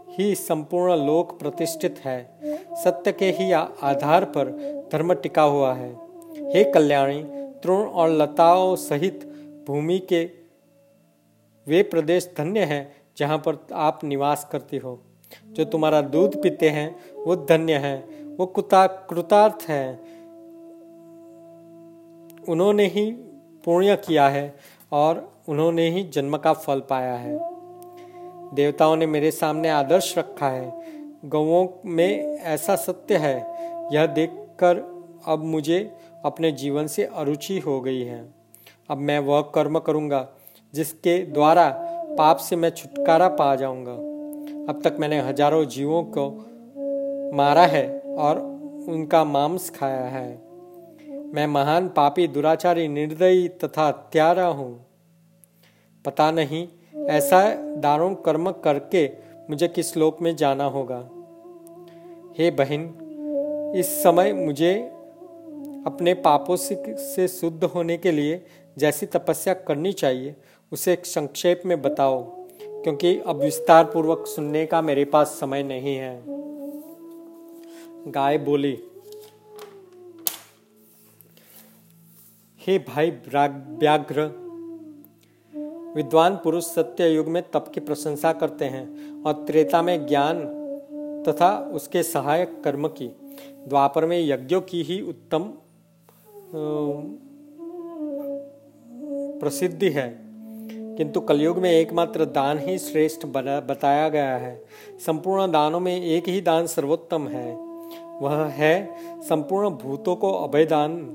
ही 0.08 0.34
संपूर्ण 0.34 0.96
लोक 1.06 1.38
प्रतिष्ठित 1.38 1.98
है। 1.98 2.38
सत्य 2.84 3.12
के 3.12 3.30
ही 3.30 3.52
आधार 3.52 4.24
पर 4.24 4.46
धर्म 4.92 5.14
टिका 5.14 5.42
हुआ 5.42 5.74
है। 5.74 5.94
हे 6.38 6.64
कल्याणी, 6.64 7.24
तृण 7.62 7.76
और 7.76 8.10
लताओं 8.10 8.76
सहित 8.76 9.24
भूमि 9.66 9.98
के 9.98 10.24
वे 11.66 11.82
प्रदेश 11.82 12.34
धन्य 12.38 12.60
हैं 12.60 12.92
जहाँ 13.18 13.38
पर 13.38 13.66
आप 13.72 14.00
निवास 14.04 14.48
करती 14.52 14.76
हो। 14.76 15.00
जो 15.46 15.64
तुम्हारा 15.64 16.00
दूध 16.00 16.42
पीते 16.42 16.68
हैं, 16.68 16.96
वो 17.14 17.36
धन्य 17.36 17.72
है। 17.72 17.98
वो 18.36 18.46
कुता 18.46 18.86
कृतार्थ 18.86 19.68
है। 19.68 20.00
उन्होंने 22.48 22.86
ही 22.86 23.16
पुण्य 23.68 23.96
किया 23.96 24.28
है 24.28 24.54
और 24.92 25.28
उन्होंने 25.48 25.88
ही 25.90 26.02
जन्म 26.04 26.36
का 26.36 26.52
फल 26.52 26.80
पाया 26.80 27.14
है। 27.14 27.38
देवताओं 28.54 28.96
ने 28.96 29.06
मेरे 29.06 29.30
सामने 29.30 29.68
आदर्श 29.68 30.18
रखा 30.18 30.48
है। 30.48 30.72
गौों 31.24 31.66
में 31.84 32.38
ऐसा 32.38 32.76
सत्य 32.76 33.16
है, 33.16 33.36
यह 33.92 34.06
देखकर 34.06 34.76
अब 35.28 35.44
मुझे 35.44 35.78
अपने 36.24 36.52
जीवन 36.52 36.86
से 36.86 37.04
अरुचि 37.04 37.58
हो 37.58 37.80
गई 37.80 38.02
है। 38.02 38.34
अब 38.90 38.98
मैं 38.98 39.18
वह 39.18 39.40
कर्म 39.54 39.78
करूँगा 39.78 40.26
जिसके 40.74 41.18
द्वारा 41.26 41.68
पाप 42.18 42.36
से 42.36 42.56
मैं 42.56 42.70
छुटकारा 42.70 43.28
पा 43.28 43.54
जाऊँगा। 43.54 43.92
अब 44.72 44.80
तक 44.84 44.96
मैंने 45.00 45.20
हज़ारों 45.20 45.64
जीवों 45.64 46.02
को 46.18 46.30
मारा 47.36 47.66
है 47.66 47.86
और 48.00 48.40
उनका 48.88 49.24
मांस 49.24 49.70
खाया 49.70 50.04
है। 50.08 50.47
मैं 51.34 51.46
महान 51.46 51.88
पापी 51.88 52.26
दुराचारी 52.26 52.86
निर्दयी 52.88 53.48
तथा 53.48 53.86
हत्यारा 53.86 54.46
हूँ। 54.46 54.86
पता 56.04 56.30
नहीं, 56.30 56.66
ऐसा 57.08 57.40
दारुण 57.76 58.14
कर्म 58.14 58.50
करके 58.64 59.06
मुझे 59.50 59.68
किस 59.68 59.96
लोक 59.96 60.22
में 60.22 60.34
जाना 60.36 60.64
होगा। 60.64 60.98
हे 62.38 62.50
बहन, 62.50 62.82
इस 63.76 64.02
समय 64.02 64.32
मुझे 64.32 64.74
अपने 65.86 66.14
पापों 66.14 66.56
से 66.56 67.28
शुद्ध 67.28 67.64
होने 67.64 67.96
के 67.96 68.10
लिए 68.10 68.42
जैसी 68.76 69.06
तपस्या 69.06 69.54
करनी 69.54 69.92
चाहिए, 69.92 70.34
उसे 70.72 70.96
संक्षेप 71.04 71.62
में 71.66 71.80
बताओ, 71.82 72.22
क्योंकि 72.60 73.18
अब 73.18 73.40
विस्तार 73.40 73.84
पूर्वक 73.84 74.26
सुनने 74.26 74.66
का 74.66 74.82
मेरे 74.82 75.04
पास 75.04 75.38
समय 75.40 75.62
नहीं 75.62 75.96
है। 75.96 76.22
गाय 78.08 78.38
बोली 78.38 78.78
हे 82.68 82.78
भाई 82.78 83.10
व्याघ्र, 83.10 84.22
विद्वान 85.96 86.36
पुरुष 86.36 86.64
सत्य 86.64 87.08
युग 87.08 87.28
में 87.28 87.42
तप 87.42 87.70
की 87.74 87.80
प्रशंसा 87.80 88.32
करते 88.32 88.64
हैं 88.64 89.14
और 89.22 89.32
त्रेता 89.32 89.82
में 89.82 90.06
ज्ञान 90.06 90.44
तथा 91.28 91.70
उसके 91.74 92.02
सहायक 92.02 92.62
कर्म 92.64 92.88
की। 92.88 93.06
द्वापर 93.68 94.06
में 94.06 94.28
यज्ञों 94.28 94.60
की 94.60 94.82
ही 94.82 95.00
उत्तम 95.00 95.52
प्रसिद्धि 99.40 99.90
है। 99.90 100.18
किंतु 100.96 101.20
कलयुग 101.20 101.58
में 101.58 101.70
एकमात्र 101.70 102.24
दान 102.24 102.58
ही 102.58 102.78
श्रेष्ठ 102.78 103.26
बताया 103.26 104.08
गया 104.08 104.36
है। 104.36 104.64
संपूर्ण 105.06 105.52
दानों 105.52 105.80
में 105.80 106.02
एक 106.02 106.28
ही 106.28 106.40
दान 106.40 106.66
सर्वोत्तम 106.66 107.28
है। 107.28 107.56
वह 108.20 108.44
है 108.44 108.88
संपूर्ण 109.22 109.70
भूतों 109.70 110.16
को 110.16 110.32
अभय 110.32 110.64
दान 110.64 111.14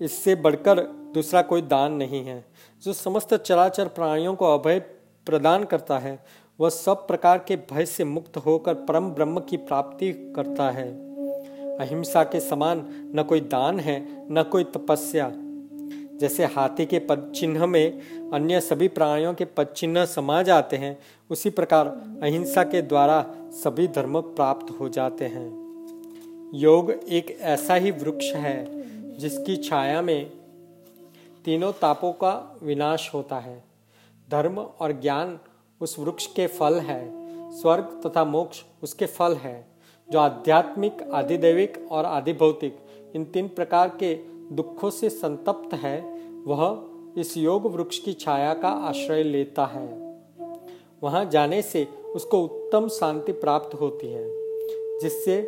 इससे 0.00 0.34
बढ़कर 0.34 0.80
दूसरा 1.14 1.42
कोई 1.42 1.62
दान 1.62 1.92
नहीं 1.92 2.24
है। 2.24 2.44
जो 2.84 2.92
समस्त 2.92 3.34
चराचर 3.34 3.88
प्राणियों 3.88 4.34
को 4.34 4.58
अभय 4.58 4.78
प्रदान 5.26 5.64
करता 5.64 5.98
है, 5.98 6.24
वह 6.60 6.68
सब 6.68 7.06
प्रकार 7.06 7.38
के 7.38 7.56
भय 7.56 7.86
से 7.86 8.04
मुक्त 8.04 8.36
होकर 8.36 8.74
परम 8.74 9.10
ब्रह्म 9.10 9.40
की 9.40 9.56
प्राप्ति 9.56 10.32
करता 10.36 10.70
है। 10.70 11.14
अहिंसा 11.78 12.24
के 12.24 12.40
समान 12.40 12.86
न 13.14 13.22
कोई 13.22 13.40
दान 13.40 13.80
है, 13.80 14.26
न 14.32 14.42
कोई 14.42 14.64
तपस्या। 14.64 15.32
जैसे 16.16 16.44
हाथी 16.44 16.86
के 16.86 16.98
पद 16.98 17.32
चिन्ह 17.36 17.66
में 17.66 18.00
अन्य 18.30 18.60
सभी 18.60 18.88
प्राणियों 18.88 19.34
के 19.34 19.44
पद 19.44 19.66
चिन्ह 19.66 20.04
समा 20.04 20.42
जाते 20.42 20.76
हैं, 20.76 20.98
उसी 21.30 21.50
प्रकार 21.50 21.86
अहिंसा 22.22 22.62
के 22.62 22.82
द्वारा 22.82 23.34
सभी 23.50 23.88
धर्म 23.88 24.20
प्राप्त 24.20 24.80
हो 24.80 24.88
जाते 24.88 25.24
हैं। 25.24 25.64
योग 26.54 26.90
एक 26.90 27.38
ऐसा 27.40 27.74
ही 27.74 27.90
वृक्ष 27.90 28.32
है 28.32 28.83
जिसकी 29.18 29.56
छाया 29.56 30.02
में 30.02 30.30
तीनों 31.44 31.72
तापों 31.72 32.12
का 32.12 32.58
विनाश 32.62 33.10
होता 33.14 33.36
है। 33.36 33.64
धर्म 34.30 34.58
और 34.58 34.92
ज्ञान 34.92 35.38
उस 35.80 35.98
वृक्ष 35.98 36.26
के 36.26 36.46
फल 36.46 36.74
है। 36.74 37.24
स्वर्ग 37.50 38.00
तथा 38.06 38.24
मोक्ष 38.24 38.62
उसके 38.82 39.06
फल 39.06 39.34
है, 39.34 39.66
जो 40.08 40.18
आध्यात्मिक, 40.18 41.02
आधिदैविक 41.12 41.88
और 41.92 42.04
आधिभौतिक, 42.04 42.78
इन 43.14 43.24
तीन 43.24 43.48
प्रकार 43.48 43.88
के 43.88 44.14
दुखों 44.54 44.90
से 44.90 45.10
संतप्त 45.10 45.74
है, 45.74 46.00
वह 46.44 47.20
इस 47.20 47.36
योग 47.36 47.66
वृक्ष 47.66 47.98
की 47.98 48.12
छाया 48.12 48.54
का 48.54 48.68
आश्रय 48.68 49.22
लेता 49.22 49.66
है। 49.66 49.86
वहाँ 51.02 51.24
जाने 51.24 51.62
से 51.62 51.84
उसको 51.84 52.42
उत्तम 52.42 52.88
शांति 52.88 53.32
प्राप्त 53.32 53.74
होती 53.74 54.06
है, 54.06 54.24
जिससे 54.98 55.40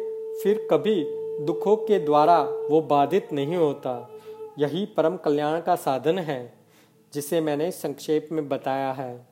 फिर 0.42 0.68
कभी 0.70 1.25
दुखों 1.40 1.76
के 1.76 1.98
द्वारा 1.98 2.42
वो 2.42 2.80
बाधित 2.80 3.32
नहीं 3.32 3.56
होता। 3.56 4.10
यही 4.58 4.86
परम 4.86 5.16
कल्याण 5.16 5.60
का 5.60 5.76
साधन 5.76 6.18
है, 6.18 6.52
जिसे 7.14 7.40
मैंने 7.40 7.70
संक्षेप 7.70 8.28
में 8.32 8.48
बताया 8.48 8.92
है। 8.92 9.26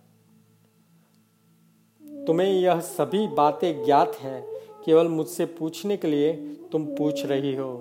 तुम्हें 2.26 2.48
यह 2.48 2.80
सभी 2.80 3.26
बातें 3.28 3.84
ज्ञात 3.84 4.14
है, 4.14 4.40
केवल 4.84 5.08
मुझसे 5.08 5.46
पूछने 5.46 5.96
के 5.96 6.08
लिए 6.08 6.32
तुम 6.72 6.84
पूछ 6.86 7.24
रही 7.26 7.54
हो। 7.54 7.72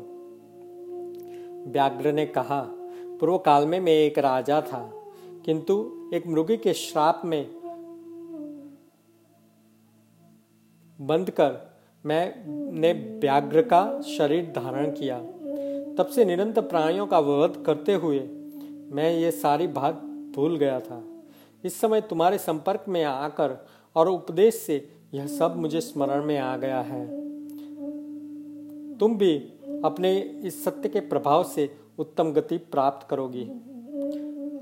व्याघ्र 1.67 2.11
ने 2.11 2.25
कहा 2.25 2.61
पूर्व 3.19 3.37
काल 3.37 3.65
में 3.65 3.79
मैं 3.79 3.93
एक 3.93 4.19
राजा 4.19 4.61
था, 4.61 4.91
किंतु 5.45 6.09
एक 6.13 6.27
मृगी 6.27 6.57
के 6.57 6.73
श्राप 6.73 7.21
में 7.25 7.45
बंद 11.01 11.29
कर 11.29 11.72
मैंने 12.05 12.91
व्याघ्र 12.93 13.61
का 13.61 14.01
शरीर 14.01 14.53
धारण 14.55 14.91
किया। 14.91 15.17
तब 15.97 16.07
से 16.07 16.25
निरंतर 16.25 16.61
प्राणियों 16.61 17.07
का 17.07 17.19
वध 17.19 17.63
करते 17.65 17.93
हुए 17.93 18.19
मैं 18.91 19.11
ये 19.11 19.31
सारी 19.31 19.67
बात 19.67 20.01
भूल 20.35 20.57
गया 20.57 20.79
था। 20.79 21.03
इस 21.63 21.79
समय 21.81 22.01
तुम्हारे 22.01 22.37
संपर्क 22.37 22.85
में 22.87 23.03
आकर 23.03 23.65
और 23.95 24.07
उपदेश 24.07 24.55
से 24.55 24.89
यह 25.13 25.27
सब 25.27 25.55
मुझे 25.57 25.81
स्मरण 25.81 26.23
में 26.23 26.37
आ 26.37 26.57
गया 26.57 26.79
है। 26.79 27.05
तुम 28.97 29.17
भी 29.17 29.35
अपने 29.85 30.19
इस 30.19 30.63
सत्य 30.63 30.89
के 30.89 30.99
प्रभाव 30.99 31.43
से 31.43 31.75
उत्तम 31.99 32.31
गति 32.33 32.57
प्राप्त 32.57 33.07
करोगी। 33.09 33.43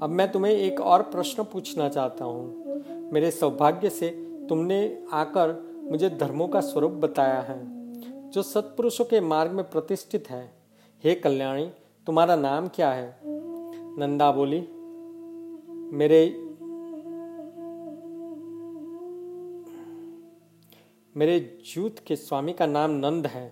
अब 0.02 0.10
मैं 0.10 0.32
तुम्हें 0.32 0.54
एक 0.54 0.80
और 0.80 1.02
प्रश्न 1.02 1.44
पूछना 1.44 1.90
चाहता 1.90 2.26
हूँ। 2.26 3.12
मेरे 3.14 3.32
सौभाग्य 3.32 3.90
से 3.90 4.10
तुमने 4.50 5.04
आकर 5.14 5.71
मुझे 5.92 6.10
धर्मों 6.10 6.48
का 6.48 6.60
स्वरूप 6.62 6.92
बताया 6.92 7.40
है, 7.42 7.60
जो 8.32 8.42
सत्पुरुषों 8.42 9.06
के 9.06 9.20
मार्ग 9.22 9.52
में 9.52 9.70
प्रतिष्ठित 9.70 10.30
है। 10.30 10.52
हे 11.04 11.16
कल्याणी, 11.16 11.72
तुम्हारा 12.08 12.36
नाम 12.36 12.68
क्या 12.68 12.92
है? 12.92 13.20
नंदा 14.00 14.32
बोली, 14.32 14.60
मेरे 15.98 16.22
मेरे 21.16 21.40
जूत 21.74 22.00
के 22.00 22.16
स्वामी 22.16 22.54
का 22.54 22.66
नाम 22.66 22.92
नंद 22.92 23.28
है। 23.28 23.52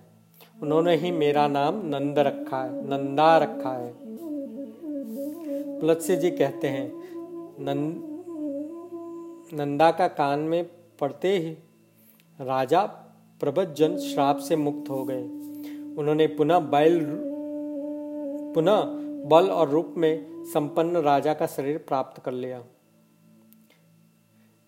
उन्होंने 0.62 0.96
ही 0.96 1.10
मेरा 1.10 1.48
नाम 1.48 1.86
नंद 1.86 2.18
रखा 2.18 2.62
है, 2.64 2.88
नंदा 2.88 3.38
रखा 3.38 3.72
है। 3.72 3.94
पुलत्स्य 5.80 6.16
जी 6.16 6.30
कहते 6.30 6.68
हैं, 6.68 6.92
नंद, 7.60 8.06
नंदा 9.60 9.90
का 9.90 10.08
कान 10.08 10.38
में 10.40 10.70
पड़ते 11.00 11.38
ही 11.38 11.56
राजा 12.40 12.80
प्रभजन 13.40 13.96
श्राप 13.96 14.38
से 14.38 14.56
मुक्त 14.56 14.90
हो 14.90 15.04
गए। 15.04 15.22
उन्होंने 15.98 16.26
पुनः 16.26 16.58
बैल 16.58 17.00
पुनः 18.54 18.82
बल 19.28 19.50
और 19.50 19.68
रूप 19.68 19.94
में 19.96 20.44
संपन्न 20.44 20.96
राजा 20.96 21.34
का 21.34 21.46
शरीर 21.46 21.78
प्राप्त 21.78 22.22
कर 22.22 22.32
लिया। 22.32 22.62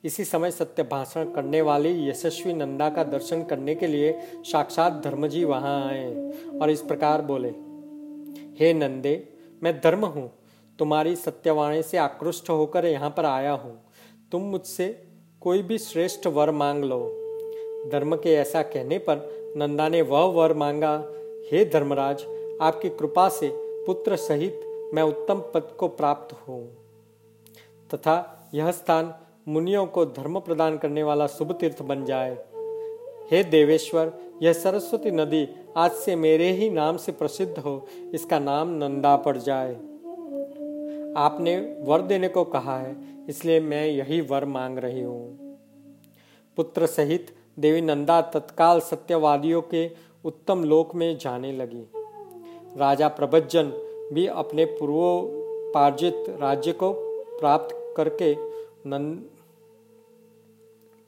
इसी 0.04 0.24
समय 0.24 0.50
सत्य 0.50 0.82
भाषण 0.82 1.32
करने 1.32 1.60
वाली 1.60 2.08
यशस्वी 2.08 2.52
नंदा 2.52 2.88
का 2.90 3.04
दर्शन 3.04 3.42
करने 3.42 3.74
के 3.74 3.86
लिए 3.86 4.12
साक्षात 4.42 5.00
धर्मजी 5.04 5.44
वहाँ 5.44 5.88
आए 5.88 6.30
और 6.60 6.70
इस 6.70 6.82
प्रकार 6.82 7.22
बोले, 7.22 7.48
हे 8.60 8.72
नंदे, 8.74 9.28
मैं 9.62 9.80
धर्म 9.80 10.04
हूँ। 10.04 10.30
तुम्हारी 10.78 11.16
सत्यवाणी 11.16 11.82
से 11.82 11.98
आकृष्ट 11.98 12.50
होकर 12.50 12.84
यहाँ 12.84 13.10
पर 13.10 13.24
आया 13.24 13.52
हूँ। 13.52 13.78
तुम 14.32 14.42
मुझसे 14.42 14.88
कोई 15.40 15.62
भी 15.62 15.78
श्रेष्ठ 15.78 16.26
वर 16.26 16.50
मांग 16.50 16.84
लो। 16.84 17.21
धर्म 17.86 18.16
के 18.16 18.34
ऐसा 18.34 18.62
कहने 18.62 18.98
पर 18.98 19.54
नंदा 19.56 19.88
ने 19.88 20.02
वह 20.02 20.24
वर 20.32 20.52
मांगा, 20.54 20.94
हे 21.52 21.64
धर्मराज, 21.64 22.24
आपकी 22.60 22.88
कृपा 22.88 23.28
से 23.28 23.50
पुत्र 23.86 24.16
सहित 24.16 24.60
मैं 24.94 25.02
उत्तम 25.02 25.40
पद 25.54 25.68
को 25.78 25.88
प्राप्त 25.88 26.34
हूँ। 26.48 26.62
तथा 27.90 28.14
यह 28.54 28.70
स्थान 28.70 29.12
मुनियों 29.48 29.86
को 29.86 30.04
धर्म 30.06 30.38
प्रदान 30.40 30.78
करने 30.78 31.02
वाला 31.02 31.26
शुभ 31.26 31.52
तीर्थ 31.52 31.82
बन 31.82 32.04
जाए। 32.04 32.36
हे 33.30 33.42
देवेश्वर, 33.44 34.12
यह 34.42 34.52
सरस्वती 34.52 35.10
नदी 35.10 35.48
आज 35.76 35.92
से 35.94 36.16
मेरे 36.16 36.50
ही 36.52 36.70
नाम 36.70 36.96
से 36.96 37.12
प्रसिद्ध 37.12 37.58
हो, 37.58 37.86
इसका 38.14 38.38
नाम 38.38 38.74
नंदा 38.74 39.16
पड़ 39.16 39.36
जाए। 39.36 39.74
आपने 41.16 41.56
वर 41.80 42.02
देने 42.02 42.28
को 42.28 42.44
कहा 42.44 42.78
है, 42.78 42.96
इसलिए 43.28 43.60
मैं 43.60 43.86
यही 43.86 44.20
वर 44.20 44.44
मांग 44.44 44.78
रही 44.78 45.02
हूँ। 45.02 45.56
पुत्र 46.56 46.86
सहित 46.86 47.34
देवी 47.58 47.80
नंदा 47.80 48.20
तत्काल 48.20 48.80
सत्यवादियों 48.80 49.62
के 49.62 49.90
उत्तम 50.24 50.64
लोक 50.64 50.94
में 50.94 51.18
जाने 51.18 51.52
लगी। 51.52 51.86
राजा 52.76 53.08
प्रभजन 53.08 53.70
भी 54.12 54.26
अपने 54.26 54.64
पूर्वोपार्जित 54.64 56.24
राज्य 56.40 56.72
को 56.72 56.92
प्राप्त 57.40 57.94
करके 57.96 58.34
नंद 58.88 59.30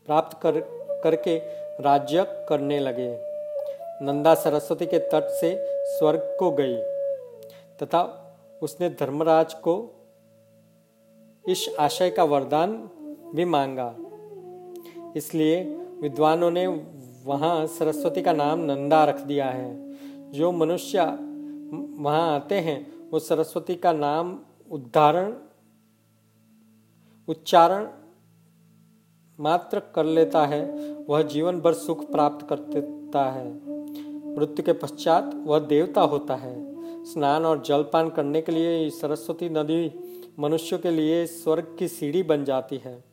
प्राप्त 0.07 0.39
कर, 0.43 0.61
करके 1.05 1.37
राज्य 1.83 2.25
करने 2.49 2.79
लगे। 2.79 3.09
नंदा 4.05 4.35
सरस्वती 4.35 4.87
के 4.87 4.99
तट 4.99 5.29
से 5.31 5.57
स्वर्ग 5.99 6.37
को 6.39 6.51
गई 6.51 6.77
तथा 7.83 8.03
उसने 8.63 8.91
धर्मराज 8.91 9.55
को 9.55 9.75
इस 11.49 11.69
आशय 11.81 12.11
का 12.11 12.25
वरदान 12.25 12.77
भी 13.35 13.45
मांगा। 13.45 13.95
इसलिए 15.17 15.65
विद्वानों 16.03 16.51
ने 16.51 16.67
वहाँ 17.25 17.67
सरस्वती 17.67 18.23
का 18.23 18.33
नाम 18.33 18.59
नंदा 18.59 19.05
रख 19.05 19.21
दिया 19.21 19.51
है। 19.51 19.95
जो 20.31 20.53
मनुष्य 20.53 21.01
वहाँ 22.03 22.35
आते 22.35 22.55
हैं, 22.55 22.93
वो 23.11 23.19
सरस्वती 23.19 23.75
का 23.75 23.93
नाम 23.93 24.39
उद्धारण, 24.71 25.35
उच्चारण 27.29 27.89
मात्र 29.41 29.81
कर 29.95 30.05
लेता 30.05 30.47
है। 30.47 30.71
वह 31.09 31.23
जीवन 31.23 31.61
भर 31.61 31.73
सुख 31.73 32.11
प्राप्त 32.11 32.47
करता 32.49 33.31
है। 33.31 33.53
मृत्यु 34.37 34.65
के 34.65 34.73
पश्चात 34.73 35.35
वह 35.35 35.59
देवता 35.59 36.01
होता 36.01 36.35
है। 36.35 36.75
स्नान 37.05 37.45
और 37.45 37.63
जलपान 37.63 38.11
करने 38.11 38.43
के 38.43 38.53
लिए 38.53 38.91
सरस्वती 38.91 39.49
नदी 39.49 39.93
मनुष्यों 40.39 40.81
के 40.81 40.91
लिए 40.91 41.27
स्वर्ग 41.27 41.77
की 41.79 41.89
सीढ़ी 41.89 42.23
बन 42.23 42.45
जाती 42.45 42.77
है। 42.77 43.05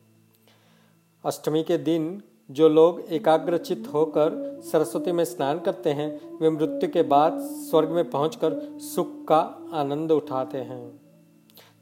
अष्टमी 1.26 1.62
के 1.62 1.78
दिन 1.78 2.22
जो 2.52 2.68
लोग 2.68 3.00
एकाग्रचित 3.10 3.88
होकर 3.94 4.60
सरस्वती 4.64 5.12
में 5.12 5.24
स्नान 5.24 5.58
करते 5.58 5.90
हैं, 5.90 6.38
वे 6.38 6.50
मृत्यु 6.50 6.90
के 6.90 7.02
बाद 7.02 7.38
स्वर्ग 7.40 7.90
में 7.90 8.10
पहुंचकर 8.10 8.58
सुख 8.84 9.08
का 9.28 9.38
आनंद 9.72 10.12
उठाते 10.12 10.58
हैं। 10.58 11.00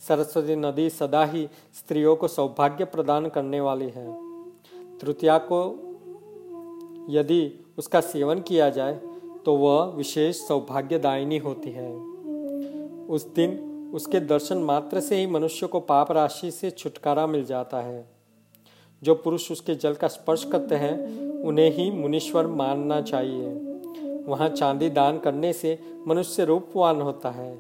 सरस्वती 0.09 0.57
नदी 0.57 0.89
सदा 0.91 1.25
ही 1.25 1.49
स्त्रियों 1.75 2.17
को 2.17 2.29
सौभाग्य 2.29 2.85
प्रदान 2.85 3.29
करने 3.29 3.61
वाली 3.61 3.89
है। 3.89 4.09
तृतीया 4.99 5.39
को 5.53 5.63
यदि 7.11 7.43
उसका 7.79 8.01
सेवन 8.01 8.41
किया 8.41 8.69
जाए 8.71 9.01
तो 9.45 9.57
वह 9.57 9.83
विशेष 9.97 10.37
सौभाग्यदायिनी 10.37 11.39
होती 11.39 11.71
है। 11.71 11.91
उस 13.07 13.27
दिन 13.35 13.59
उसके 13.95 14.21
दर्शन 14.21 14.59
मात्र 14.63 15.01
से 15.01 15.17
ही 15.17 15.27
मनुष्य 15.27 15.67
को 15.67 15.81
पाप 15.81 16.13
राशि 16.13 16.51
से 16.51 16.71
छुटकारा 16.71 17.27
मिल 17.27 17.45
जाता 17.45 17.81
है। 17.81 18.20
जो 19.03 19.15
पुरुष 19.15 19.53
उसके 19.53 19.75
जल 19.75 19.95
का 19.95 20.09
स्पर्श 20.09 20.45
करते 20.45 20.75
हैं, 20.75 21.21
उन्हें 21.43 21.71
ही 21.73 21.91
मुनीश्वर 21.91 22.47
मानना 22.47 23.01
चाहिए। 23.01 23.49
वहाँ 24.27 24.49
चांदी 24.49 24.91
दान 24.91 25.19
करने 25.19 25.53
से 25.53 25.79
मनुष्य 26.09 26.45
रूपवान 26.45 27.01
होता 27.01 27.31
है। 27.31 27.59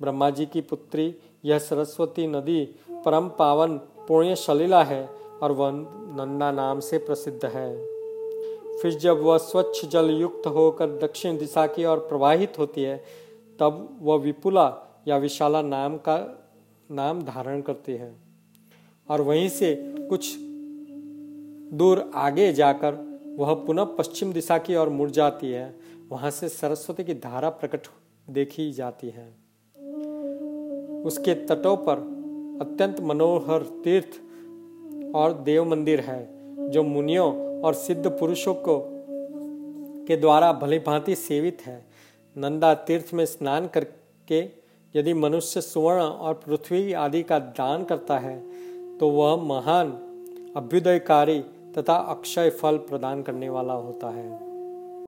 ब्रह्मा 0.00 0.30
जी 0.30 0.46
की 0.46 0.60
पुत्री 0.60 1.14
यह 1.44 1.58
सरस्वती 1.58 2.26
नदी 2.26 2.74
परम 3.04 3.28
पावन 3.28 3.78
पुण्य 3.78 4.36
शलीला 4.36 4.84
है 4.84 5.08
और 5.42 5.52
वह 5.52 5.70
नंदा 6.16 6.52
नाम 6.52 6.80
से 6.80 6.98
प्रसिद्ध 6.98 7.46
है। 7.46 7.76
फिर 8.78 8.94
जब 8.94 9.22
वह 9.22 9.38
स्वच्छ 9.38 9.84
जल 9.84 10.10
युक्त 10.10 10.46
होकर 10.46 10.86
दक्षिण 10.86 11.38
दिशा 11.38 11.66
की 11.66 11.84
ओर 11.84 11.98
प्रवाहित 11.98 12.58
होती 12.58 12.82
है, 12.82 13.04
तब 13.60 13.98
वह 14.02 14.16
विपुला 14.16 14.98
या 15.08 15.16
विशाला 15.16 15.62
नाम 15.62 15.96
का 15.96 16.44
नाम 16.90 17.22
धारण 17.22 17.60
करती 17.60 17.92
है। 17.92 18.14
और 19.10 19.20
वहीं 19.20 19.48
से 19.48 19.74
कुछ 20.08 20.36
दूर 21.72 22.10
आगे 22.14 22.52
जाकर 22.52 22.94
वह 23.38 23.54
पुनः 23.54 23.84
पश्चिम 23.84 24.32
दिशा 24.32 24.58
की 24.58 24.76
ओर 24.76 24.88
मुड़ 24.88 25.10
जाती 25.10 25.50
है। 25.52 25.74
वहाँ 26.08 26.30
से 26.30 26.48
सरस्वती 26.48 27.04
की 27.04 27.14
धारा 27.14 27.48
प्रकट 27.50 27.86
देखी 28.30 28.72
जाती 28.72 29.08
है। 29.08 29.26
उसके 31.02 31.34
तटों 31.34 31.76
पर 31.76 31.98
अत्यंत 32.62 33.00
मनोहर 33.00 33.62
तीर्थ 33.84 34.20
और 35.14 35.32
देव 35.32 35.64
मंदिर 35.64 36.00
है, 36.00 36.20
जो 36.70 36.82
मुनियों 36.82 37.62
और 37.62 37.74
सिद्ध 37.74 38.10
पुरुषों 38.10 38.54
को, 38.54 38.78
के 40.06 40.16
द्वारा 40.16 40.52
भली 40.52 40.78
भांति 40.78 41.14
सेवित 41.14 41.58
है। 41.66 41.84
नंदा 42.36 42.74
तीर्थ 42.74 43.14
में 43.14 43.24
स्नान 43.26 43.66
करके 43.66 44.40
यदि 44.94 45.14
मनुष्य 45.14 45.60
सुवर्ण 45.60 46.00
और 46.00 46.34
पृथ्वी 46.34 46.92
आदि 46.92 47.22
का 47.22 47.38
दान 47.38 47.84
करता 47.84 48.18
है 48.18 48.38
तो 48.98 49.08
वह 49.08 49.36
महान, 49.36 49.90
अभ्युदयकारी 50.56 51.42
तथा 51.78 51.94
अक्षय 51.94 52.50
फल 52.50 52.76
प्रदान 52.76 53.22
करने 53.22 53.48
वाला 53.48 53.72
होता 53.72 54.10
है। 54.10 54.51